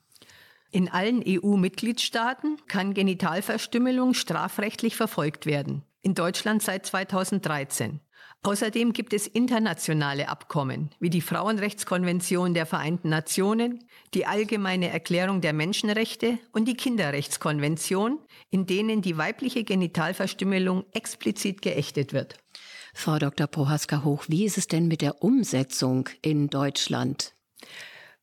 In 0.71 0.88
allen 0.88 1.21
EU-Mitgliedstaaten 1.28 2.56
kann 2.67 2.93
Genitalverstümmelung 2.93 4.13
strafrechtlich 4.13 4.95
verfolgt 4.95 5.45
werden. 5.45 5.84
In 6.02 6.15
Deutschland 6.15 6.63
seit 6.63 6.86
2013. 6.86 8.00
Außerdem 8.45 8.93
gibt 8.93 9.13
es 9.13 9.25
internationale 9.25 10.29
Abkommen 10.29 10.91
wie 10.99 11.10
die 11.10 11.21
Frauenrechtskonvention 11.21 12.53
der 12.53 12.67
Vereinten 12.67 13.10
Nationen, 13.10 13.84
die 14.13 14.27
Allgemeine 14.27 14.89
Erklärung 14.89 15.41
der 15.41 15.51
Menschenrechte 15.51 16.38
und 16.51 16.67
die 16.67 16.75
Kinderrechtskonvention, 16.75 18.19
in 18.51 18.67
denen 18.67 19.01
die 19.01 19.17
weibliche 19.17 19.63
Genitalverstümmelung 19.63 20.86
explizit 20.93 21.63
geächtet 21.63 22.13
wird. 22.13 22.38
Frau 22.93 23.17
Dr. 23.17 23.47
Prohaska-Hoch, 23.47 24.25
wie 24.27 24.45
ist 24.45 24.60
es 24.60 24.67
denn 24.67 24.88
mit 24.88 25.01
der 25.01 25.23
Umsetzung 25.23 26.08
in 26.21 26.47
Deutschland? 26.47 27.34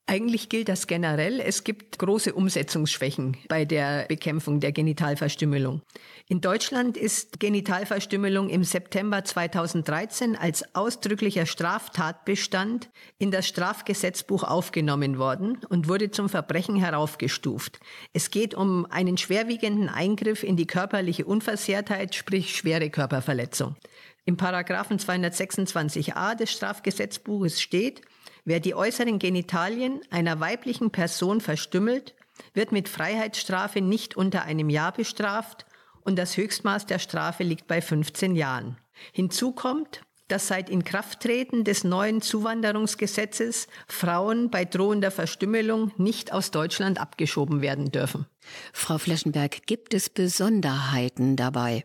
Eigentlich 0.07 0.49
gilt 0.49 0.69
das 0.69 0.89
generell. 0.89 1.41
Es 1.41 1.63
gibt 1.63 1.99
große 2.01 2.35
Umsetzungsschwächen 2.35 3.37
bei 3.49 3.65
der 3.65 4.07
Bekämpfung 4.09 4.59
der 4.59 4.73
Genitalverstümmelung. 4.73 5.81
In 6.29 6.41
Deutschland 6.41 6.97
ist 6.97 7.39
Genitalverstümmelung 7.39 8.51
im 8.51 8.65
September 8.65 9.25
2013 9.25 10.35
als 10.37 10.75
ausdrücklicher 10.75 11.47
Straftatbestand 11.47 12.91
in 13.19 13.31
das 13.31 13.47
Strafgesetzbuch 13.47 14.43
aufgenommen 14.43 15.19
worden 15.19 15.59
und 15.69 15.89
wurde 15.89 16.11
zum 16.11 16.29
Verbrechen 16.29 16.77
heraufgestuft. 16.77 17.79
Es 18.13 18.33
geht 18.33 18.55
um 18.55 18.87
einen 18.91 19.17
schwerwiegenden 19.19 19.89
Eingriff 19.89 20.43
in 20.43 20.57
die 20.57 20.67
körperliche 20.67 21.25
Unversehrtheit, 21.27 22.17
sprich 22.17 22.57
schwere 22.57 22.91
Körperverletzung. 22.91 23.77
Im 24.25 24.37
Paragraphen 24.37 24.99
226a 24.99 26.35
des 26.35 26.51
Strafgesetzbuches 26.51 27.61
steht, 27.61 28.03
wer 28.45 28.61
die 28.61 28.75
äußeren 28.75 29.19
Genitalien 29.19 30.01
einer 30.11 30.41
weiblichen 30.41 30.91
Person 30.91 31.41
verstümmelt, 31.41 32.15
wird 32.55 32.73
mit 32.73 32.89
Freiheitsstrafe 32.89 33.81
nicht 33.81 34.17
unter 34.17 34.43
einem 34.43 34.71
Jahr 34.71 34.93
bestraft 34.93 35.67
und 36.03 36.17
das 36.17 36.37
Höchstmaß 36.37 36.87
der 36.87 36.99
Strafe 36.99 37.45
liegt 37.45 37.67
bei 37.67 37.81
15 37.81 38.35
Jahren. 38.35 38.79
Hinzu 39.13 39.53
kommt, 39.53 40.03
dass 40.29 40.49
seit 40.49 40.71
Inkrafttreten 40.71 41.63
des 41.63 41.85
neuen 41.85 42.23
Zuwanderungsgesetzes 42.23 43.69
Frauen 43.87 44.51
bei 44.51 44.65
drohender 44.65 45.11
Verstümmelung 45.11 45.93
nicht 45.99 46.33
aus 46.33 46.51
Deutschland 46.51 46.99
abgeschoben 46.99 47.61
werden 47.61 47.91
dürfen. 47.91 48.27
Frau 48.73 48.99
Fleschenberg, 48.99 49.67
gibt 49.67 49.93
es 49.93 50.09
Besonderheiten 50.09 51.37
dabei? 51.37 51.85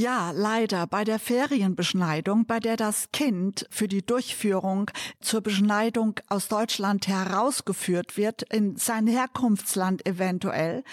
Ja, 0.00 0.30
leider 0.30 0.86
bei 0.86 1.04
der 1.04 1.18
Ferienbeschneidung, 1.18 2.46
bei 2.46 2.58
der 2.58 2.78
das 2.78 3.12
Kind 3.12 3.66
für 3.68 3.86
die 3.86 4.00
Durchführung 4.00 4.90
zur 5.20 5.42
Beschneidung 5.42 6.18
aus 6.28 6.48
Deutschland 6.48 7.06
herausgeführt 7.06 8.16
wird, 8.16 8.40
in 8.44 8.76
sein 8.76 9.06
Herkunftsland 9.06 10.06
eventuell, 10.06 10.84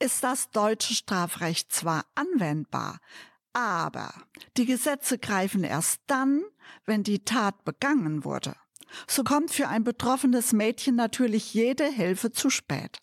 ist 0.00 0.24
das 0.24 0.50
deutsche 0.50 0.94
Strafrecht 0.94 1.72
zwar 1.72 2.06
anwendbar, 2.16 2.98
aber 3.52 4.12
die 4.56 4.66
Gesetze 4.66 5.18
greifen 5.18 5.62
erst 5.62 6.00
dann, 6.08 6.42
wenn 6.86 7.04
die 7.04 7.20
Tat 7.20 7.64
begangen 7.64 8.24
wurde. 8.24 8.56
So 9.06 9.22
kommt 9.22 9.52
für 9.52 9.68
ein 9.68 9.84
betroffenes 9.84 10.52
Mädchen 10.52 10.96
natürlich 10.96 11.54
jede 11.54 11.86
Hilfe 11.86 12.32
zu 12.32 12.50
spät. 12.50 12.98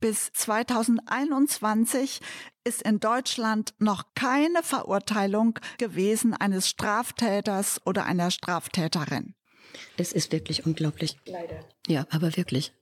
Bis 0.00 0.30
2021 0.32 2.20
ist 2.64 2.82
in 2.82 3.00
Deutschland 3.00 3.74
noch 3.78 4.04
keine 4.14 4.62
Verurteilung 4.62 5.58
gewesen 5.78 6.34
eines 6.34 6.68
Straftäters 6.68 7.80
oder 7.84 8.04
einer 8.04 8.30
Straftäterin. 8.30 9.34
Es 9.96 10.12
ist 10.12 10.32
wirklich 10.32 10.66
unglaublich. 10.66 11.16
Leider. 11.26 11.60
Ja, 11.86 12.06
aber 12.10 12.36
wirklich. 12.36 12.72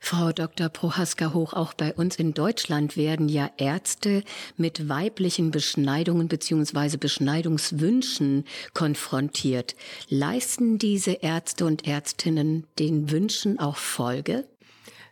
Frau 0.00 0.32
Dr. 0.32 0.68
Prohaska 0.68 1.32
Hoch, 1.32 1.52
auch 1.52 1.74
bei 1.74 1.92
uns 1.92 2.16
in 2.16 2.34
Deutschland 2.34 2.96
werden 2.96 3.28
ja 3.28 3.50
Ärzte 3.56 4.22
mit 4.56 4.88
weiblichen 4.88 5.50
Beschneidungen 5.50 6.28
bzw. 6.28 6.96
Beschneidungswünschen 6.96 8.44
konfrontiert. 8.72 9.74
Leisten 10.08 10.78
diese 10.78 11.12
Ärzte 11.12 11.66
und 11.66 11.86
Ärztinnen 11.86 12.66
den 12.78 13.10
Wünschen 13.10 13.58
auch 13.58 13.76
Folge? 13.76 14.46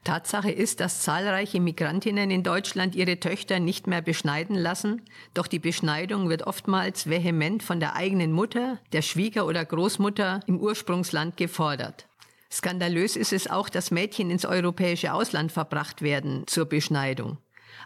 Tatsache 0.04 0.50
ist, 0.50 0.80
dass 0.80 1.02
zahlreiche 1.02 1.60
Migrantinnen 1.60 2.30
in 2.30 2.42
Deutschland 2.42 2.94
ihre 2.96 3.20
Töchter 3.20 3.60
nicht 3.60 3.86
mehr 3.86 4.02
beschneiden 4.02 4.56
lassen, 4.56 5.02
doch 5.32 5.46
die 5.46 5.60
Beschneidung 5.60 6.28
wird 6.28 6.46
oftmals 6.46 7.08
vehement 7.08 7.62
von 7.62 7.78
der 7.78 7.94
eigenen 7.94 8.32
Mutter, 8.32 8.78
der 8.92 9.02
Schwieger- 9.02 9.46
oder 9.46 9.64
Großmutter 9.64 10.40
im 10.46 10.58
Ursprungsland 10.58 11.36
gefordert. 11.36 12.08
Skandalös 12.50 13.16
ist 13.16 13.32
es 13.32 13.48
auch, 13.48 13.68
dass 13.68 13.90
Mädchen 13.90 14.30
ins 14.30 14.44
europäische 14.44 15.14
Ausland 15.14 15.52
verbracht 15.52 16.02
werden 16.02 16.44
zur 16.46 16.66
Beschneidung. 16.66 17.38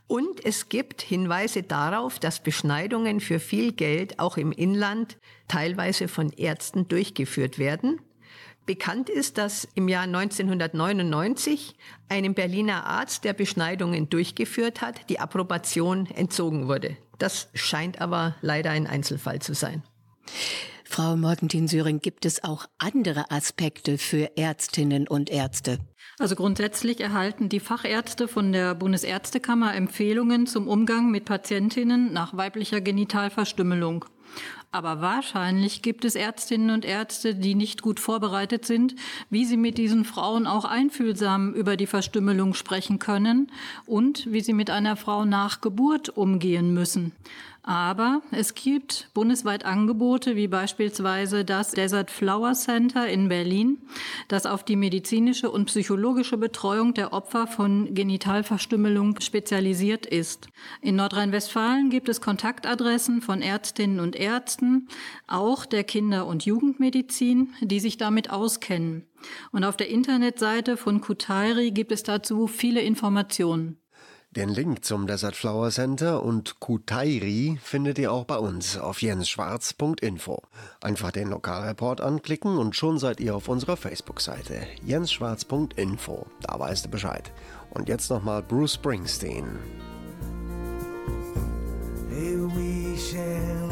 Und 0.08 0.44
es 0.44 0.68
gibt 0.68 1.02
Hinweise 1.02 1.62
darauf, 1.62 2.18
dass 2.18 2.42
Beschneidungen 2.42 3.20
für 3.20 3.40
viel 3.40 3.72
Geld 3.72 4.18
auch 4.18 4.36
im 4.36 4.52
Inland 4.52 5.18
teilweise 5.48 6.08
von 6.08 6.32
Ärzten 6.32 6.88
durchgeführt 6.88 7.58
werden. 7.58 8.00
Bekannt 8.66 9.08
ist, 9.08 9.38
dass 9.38 9.66
im 9.74 9.86
Jahr 9.86 10.02
1999 10.02 11.76
einem 12.08 12.34
Berliner 12.34 12.84
Arzt, 12.84 13.22
der 13.22 13.32
Beschneidungen 13.32 14.10
durchgeführt 14.10 14.80
hat, 14.80 15.08
die 15.08 15.20
Approbation 15.20 16.06
entzogen 16.06 16.66
wurde. 16.66 16.96
Das 17.18 17.48
scheint 17.54 18.00
aber 18.00 18.34
leider 18.42 18.70
ein 18.70 18.88
Einzelfall 18.88 19.40
zu 19.40 19.54
sein. 19.54 19.84
Frau 20.84 21.16
Morgentin-Syring, 21.16 22.00
gibt 22.00 22.24
es 22.24 22.42
auch 22.42 22.66
andere 22.78 23.30
Aspekte 23.30 23.98
für 23.98 24.36
Ärztinnen 24.36 25.06
und 25.06 25.30
Ärzte? 25.30 25.78
Also 26.18 26.34
grundsätzlich 26.34 27.00
erhalten 27.00 27.48
die 27.48 27.60
Fachärzte 27.60 28.26
von 28.28 28.52
der 28.52 28.74
Bundesärztekammer 28.74 29.74
Empfehlungen 29.74 30.46
zum 30.46 30.66
Umgang 30.68 31.10
mit 31.10 31.24
Patientinnen 31.24 32.12
nach 32.12 32.36
weiblicher 32.36 32.80
Genitalverstümmelung. 32.80 34.06
Aber 34.76 35.00
wahrscheinlich 35.00 35.80
gibt 35.80 36.04
es 36.04 36.16
Ärztinnen 36.16 36.68
und 36.68 36.84
Ärzte, 36.84 37.34
die 37.34 37.54
nicht 37.54 37.80
gut 37.80 37.98
vorbereitet 37.98 38.66
sind, 38.66 38.94
wie 39.30 39.46
sie 39.46 39.56
mit 39.56 39.78
diesen 39.78 40.04
Frauen 40.04 40.46
auch 40.46 40.66
einfühlsam 40.66 41.54
über 41.54 41.78
die 41.78 41.86
Verstümmelung 41.86 42.52
sprechen 42.52 42.98
können 42.98 43.50
und 43.86 44.30
wie 44.30 44.42
sie 44.42 44.52
mit 44.52 44.68
einer 44.68 44.96
Frau 44.96 45.24
nach 45.24 45.62
Geburt 45.62 46.10
umgehen 46.10 46.74
müssen. 46.74 47.12
Aber 47.66 48.22
es 48.30 48.54
gibt 48.54 49.10
bundesweit 49.12 49.64
Angebote, 49.64 50.36
wie 50.36 50.46
beispielsweise 50.46 51.44
das 51.44 51.72
Desert 51.72 52.12
Flower 52.12 52.52
Center 52.52 53.08
in 53.08 53.28
Berlin, 53.28 53.78
das 54.28 54.46
auf 54.46 54.62
die 54.62 54.76
medizinische 54.76 55.50
und 55.50 55.64
psychologische 55.64 56.36
Betreuung 56.36 56.94
der 56.94 57.12
Opfer 57.12 57.48
von 57.48 57.92
Genitalverstümmelung 57.92 59.20
spezialisiert 59.20 60.06
ist. 60.06 60.46
In 60.80 60.94
Nordrhein-Westfalen 60.94 61.90
gibt 61.90 62.08
es 62.08 62.20
Kontaktadressen 62.20 63.20
von 63.20 63.42
Ärztinnen 63.42 63.98
und 63.98 64.14
Ärzten, 64.14 64.86
auch 65.26 65.66
der 65.66 65.82
Kinder- 65.82 66.28
und 66.28 66.46
Jugendmedizin, 66.46 67.52
die 67.60 67.80
sich 67.80 67.96
damit 67.96 68.30
auskennen. 68.30 69.08
Und 69.50 69.64
auf 69.64 69.76
der 69.76 69.88
Internetseite 69.88 70.76
von 70.76 71.00
Kutairi 71.00 71.72
gibt 71.72 71.90
es 71.90 72.04
dazu 72.04 72.46
viele 72.46 72.80
Informationen. 72.80 73.78
Den 74.30 74.50
Link 74.50 74.84
zum 74.84 75.06
Desert 75.06 75.34
Flower 75.34 75.70
Center 75.70 76.22
und 76.22 76.60
Kutairi 76.60 77.58
findet 77.62 77.98
ihr 77.98 78.12
auch 78.12 78.24
bei 78.24 78.36
uns 78.36 78.76
auf 78.76 79.00
jensschwarz.info. 79.00 80.42
Einfach 80.82 81.10
den 81.10 81.30
Lokalreport 81.30 82.00
anklicken 82.00 82.58
und 82.58 82.76
schon 82.76 82.98
seid 82.98 83.20
ihr 83.20 83.34
auf 83.34 83.48
unserer 83.48 83.76
Facebook-Seite 83.76 84.66
jensschwarz.info. 84.84 86.26
Da 86.42 86.58
weißt 86.58 86.84
du 86.84 86.90
Bescheid. 86.90 87.32
Und 87.70 87.88
jetzt 87.88 88.10
nochmal 88.10 88.42
Bruce 88.42 88.74
Springsteen. 88.74 89.46
Hey, 92.10 93.65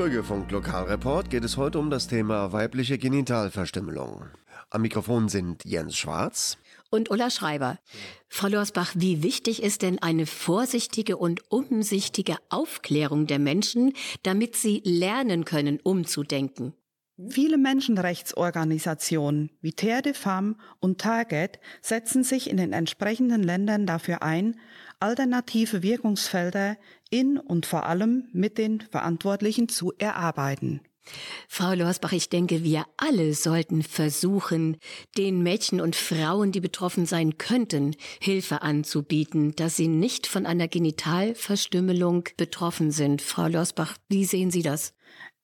Im 0.00 0.06
Bürgerfunk 0.06 0.50
Lokalreport 0.50 1.28
geht 1.28 1.44
es 1.44 1.58
heute 1.58 1.78
um 1.78 1.90
das 1.90 2.08
Thema 2.08 2.54
weibliche 2.54 2.96
Genitalverstümmelung. 2.96 4.30
Am 4.70 4.80
Mikrofon 4.80 5.28
sind 5.28 5.62
Jens 5.66 5.94
Schwarz. 5.94 6.56
Und 6.88 7.10
Ulla 7.10 7.28
Schreiber. 7.28 7.78
Frau 8.26 8.48
Lorsbach, 8.48 8.94
wie 8.96 9.22
wichtig 9.22 9.62
ist 9.62 9.82
denn 9.82 9.98
eine 9.98 10.24
vorsichtige 10.24 11.18
und 11.18 11.42
umsichtige 11.52 12.36
Aufklärung 12.48 13.26
der 13.26 13.38
Menschen, 13.38 13.92
damit 14.22 14.56
sie 14.56 14.80
lernen 14.86 15.44
können, 15.44 15.80
umzudenken? 15.82 16.72
Viele 17.28 17.58
Menschenrechtsorganisationen 17.58 19.50
wie 19.60 19.72
Terre 19.72 20.00
de 20.00 20.14
Femme 20.14 20.56
und 20.80 20.98
Target 20.98 21.60
setzen 21.82 22.24
sich 22.24 22.48
in 22.48 22.56
den 22.56 22.72
entsprechenden 22.72 23.42
Ländern 23.42 23.84
dafür 23.84 24.22
ein, 24.22 24.58
alternative 25.00 25.82
Wirkungsfelder 25.82 26.78
in 27.10 27.38
und 27.38 27.66
vor 27.66 27.86
allem 27.86 28.28
mit 28.32 28.58
den 28.58 28.80
Verantwortlichen 28.80 29.68
zu 29.68 29.92
erarbeiten. 29.98 30.80
Frau 31.48 31.72
Lorsbach, 31.72 32.12
ich 32.12 32.28
denke, 32.28 32.62
wir 32.62 32.84
alle 32.96 33.34
sollten 33.34 33.82
versuchen, 33.82 34.76
den 35.16 35.42
Mädchen 35.42 35.80
und 35.80 35.96
Frauen, 35.96 36.52
die 36.52 36.60
betroffen 36.60 37.06
sein 37.06 37.38
könnten, 37.38 37.96
Hilfe 38.20 38.62
anzubieten, 38.62 39.56
dass 39.56 39.76
sie 39.76 39.88
nicht 39.88 40.26
von 40.26 40.46
einer 40.46 40.68
Genitalverstümmelung 40.68 42.28
betroffen 42.36 42.90
sind. 42.90 43.22
Frau 43.22 43.48
Lorsbach, 43.48 43.96
wie 44.08 44.24
sehen 44.24 44.50
Sie 44.50 44.62
das? 44.62 44.94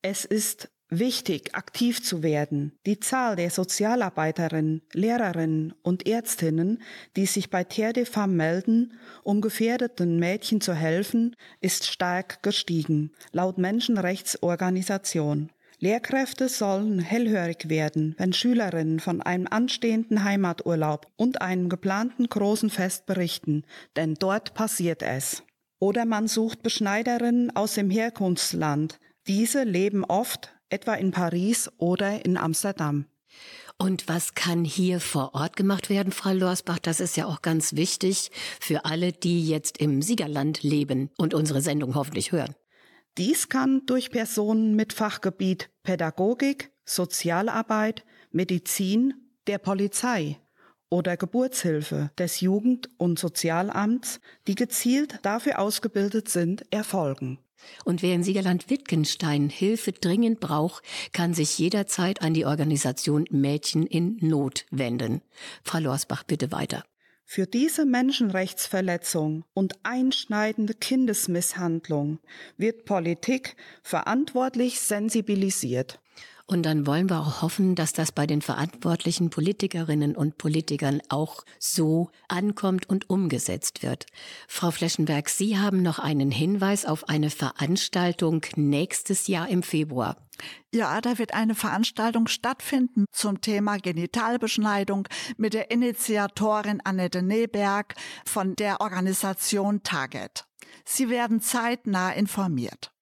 Es 0.02 0.24
ist 0.24 0.68
wichtig, 0.88 1.54
aktiv 1.54 2.02
zu 2.02 2.22
werden. 2.22 2.72
Die 2.86 3.00
Zahl 3.00 3.36
der 3.36 3.50
Sozialarbeiterinnen, 3.50 4.82
Lehrerinnen 4.92 5.74
und 5.82 6.06
Ärztinnen, 6.06 6.82
die 7.16 7.26
sich 7.26 7.50
bei 7.50 7.64
Terre 7.64 7.92
de 7.94 8.04
Femme 8.04 8.34
melden, 8.34 8.92
um 9.22 9.40
gefährdeten 9.40 10.18
Mädchen 10.18 10.60
zu 10.60 10.74
helfen, 10.74 11.34
ist 11.60 11.86
stark 11.86 12.42
gestiegen, 12.42 13.12
laut 13.32 13.58
Menschenrechtsorganisation. 13.58 15.50
Lehrkräfte 15.78 16.48
sollen 16.48 17.00
hellhörig 17.00 17.68
werden, 17.68 18.14
wenn 18.16 18.32
Schülerinnen 18.32 18.98
von 18.98 19.20
einem 19.20 19.46
anstehenden 19.46 20.24
Heimaturlaub 20.24 21.06
und 21.16 21.42
einem 21.42 21.68
geplanten 21.68 22.28
großen 22.28 22.70
Fest 22.70 23.04
berichten, 23.04 23.64
denn 23.94 24.14
dort 24.14 24.54
passiert 24.54 25.02
es. 25.02 25.42
Oder 25.78 26.06
man 26.06 26.28
sucht 26.28 26.62
Beschneiderinnen 26.62 27.54
aus 27.54 27.74
dem 27.74 27.90
Herkunftsland. 27.90 28.98
Diese 29.26 29.64
leben 29.64 30.04
oft 30.04 30.55
etwa 30.68 30.94
in 30.94 31.10
Paris 31.10 31.70
oder 31.78 32.24
in 32.24 32.36
Amsterdam. 32.36 33.06
Und 33.78 34.08
was 34.08 34.34
kann 34.34 34.64
hier 34.64 35.00
vor 35.00 35.34
Ort 35.34 35.56
gemacht 35.56 35.90
werden, 35.90 36.12
Frau 36.12 36.32
Lorsbach? 36.32 36.78
Das 36.78 37.00
ist 37.00 37.16
ja 37.16 37.26
auch 37.26 37.42
ganz 37.42 37.76
wichtig 37.76 38.30
für 38.60 38.86
alle, 38.86 39.12
die 39.12 39.46
jetzt 39.46 39.78
im 39.78 40.00
Siegerland 40.00 40.62
leben 40.62 41.10
und 41.18 41.34
unsere 41.34 41.60
Sendung 41.60 41.94
hoffentlich 41.94 42.32
hören. 42.32 42.54
Dies 43.18 43.48
kann 43.48 43.84
durch 43.86 44.10
Personen 44.10 44.76
mit 44.76 44.92
Fachgebiet 44.92 45.70
Pädagogik, 45.82 46.70
Sozialarbeit, 46.84 48.04
Medizin, 48.30 49.14
der 49.46 49.58
Polizei 49.58 50.38
oder 50.90 51.16
Geburtshilfe 51.16 52.10
des 52.18 52.40
Jugend- 52.40 52.88
und 52.98 53.18
Sozialamts, 53.18 54.20
die 54.46 54.54
gezielt 54.54 55.18
dafür 55.22 55.58
ausgebildet 55.58 56.28
sind, 56.28 56.70
erfolgen. 56.72 57.38
Und 57.84 58.02
wer 58.02 58.14
in 58.14 58.22
Siegerland 58.22 58.70
Wittgenstein 58.70 59.48
Hilfe 59.48 59.92
dringend 59.92 60.40
braucht, 60.40 60.82
kann 61.12 61.34
sich 61.34 61.58
jederzeit 61.58 62.22
an 62.22 62.34
die 62.34 62.46
Organisation 62.46 63.26
Mädchen 63.30 63.86
in 63.86 64.18
Not 64.20 64.66
wenden. 64.70 65.22
Frau 65.62 65.78
Lorsbach, 65.78 66.24
bitte 66.24 66.52
weiter. 66.52 66.84
Für 67.28 67.46
diese 67.46 67.84
Menschenrechtsverletzung 67.84 69.44
und 69.52 69.74
einschneidende 69.82 70.74
Kindesmisshandlung 70.74 72.20
wird 72.56 72.84
Politik 72.84 73.56
verantwortlich 73.82 74.80
sensibilisiert. 74.80 75.98
Und 76.48 76.62
dann 76.62 76.86
wollen 76.86 77.10
wir 77.10 77.20
auch 77.20 77.42
hoffen, 77.42 77.74
dass 77.74 77.92
das 77.92 78.12
bei 78.12 78.24
den 78.24 78.40
verantwortlichen 78.40 79.30
Politikerinnen 79.30 80.14
und 80.14 80.38
Politikern 80.38 81.02
auch 81.08 81.44
so 81.58 82.10
ankommt 82.28 82.88
und 82.88 83.10
umgesetzt 83.10 83.82
wird. 83.82 84.06
Frau 84.46 84.70
Fleschenberg, 84.70 85.28
Sie 85.28 85.58
haben 85.58 85.82
noch 85.82 85.98
einen 85.98 86.30
Hinweis 86.30 86.86
auf 86.86 87.08
eine 87.08 87.30
Veranstaltung 87.30 88.46
nächstes 88.54 89.26
Jahr 89.26 89.48
im 89.48 89.64
Februar. 89.64 90.16
Ja, 90.72 91.00
da 91.00 91.18
wird 91.18 91.34
eine 91.34 91.56
Veranstaltung 91.56 92.28
stattfinden 92.28 93.06
zum 93.10 93.40
Thema 93.40 93.78
Genitalbeschneidung 93.78 95.08
mit 95.36 95.52
der 95.52 95.72
Initiatorin 95.72 96.80
Annette 96.84 97.22
Neberg 97.22 97.94
von 98.24 98.54
der 98.54 98.80
Organisation 98.80 99.82
Target. 99.82 100.44
Sie 100.84 101.08
werden 101.08 101.40
zeitnah 101.40 102.12
informiert. 102.12 102.92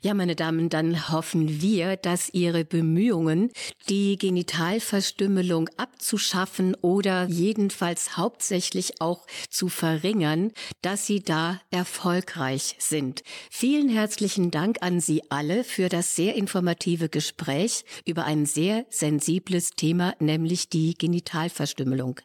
Ja, 0.00 0.14
meine 0.14 0.36
Damen, 0.36 0.68
dann 0.68 1.10
hoffen 1.10 1.60
wir, 1.60 1.96
dass 1.96 2.32
Ihre 2.32 2.64
Bemühungen, 2.64 3.50
die 3.88 4.16
Genitalverstümmelung 4.16 5.68
abzuschaffen 5.76 6.76
oder 6.76 7.26
jedenfalls 7.26 8.16
hauptsächlich 8.16 9.00
auch 9.00 9.26
zu 9.50 9.68
verringern, 9.68 10.52
dass 10.82 11.04
Sie 11.06 11.20
da 11.20 11.60
erfolgreich 11.72 12.76
sind. 12.78 13.24
Vielen 13.50 13.88
herzlichen 13.88 14.52
Dank 14.52 14.76
an 14.82 15.00
Sie 15.00 15.22
alle 15.30 15.64
für 15.64 15.88
das 15.88 16.14
sehr 16.14 16.36
informative 16.36 17.08
Gespräch 17.08 17.84
über 18.06 18.24
ein 18.24 18.46
sehr 18.46 18.86
sensibles 18.90 19.70
Thema, 19.70 20.14
nämlich 20.20 20.68
die 20.68 20.94
Genitalverstümmelung. 20.94 22.20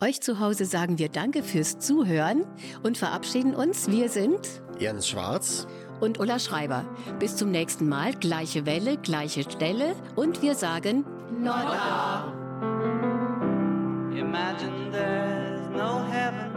Euch 0.00 0.22
zu 0.22 0.40
Hause 0.40 0.64
sagen 0.64 0.98
wir 0.98 1.10
Danke 1.10 1.42
fürs 1.42 1.78
Zuhören 1.78 2.46
und 2.82 2.96
verabschieden 2.96 3.54
uns. 3.54 3.90
Wir 3.90 4.08
sind 4.08 4.62
Jens 4.78 5.06
Schwarz 5.06 5.66
und 6.00 6.20
Ulla 6.20 6.38
Schreiber. 6.38 6.84
Bis 7.18 7.36
zum 7.36 7.50
nächsten 7.50 7.88
Mal, 7.88 8.14
gleiche 8.14 8.66
Welle, 8.66 8.96
gleiche 8.96 9.42
Stelle 9.42 9.94
und 10.14 10.42
wir 10.42 10.54
sagen 10.54 11.04
Nodda. 11.38 12.32
Imagine 14.14 14.90
there's 14.90 15.68
no 15.70 16.02
heaven. 16.10 16.50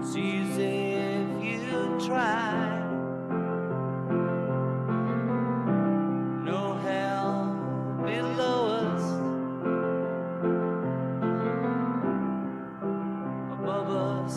It's 0.00 0.16
easy 0.16 0.94
if 0.94 1.44
you 1.44 1.98
try. 2.06 2.81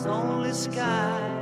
Only 0.08 0.52
sky. 0.52 1.35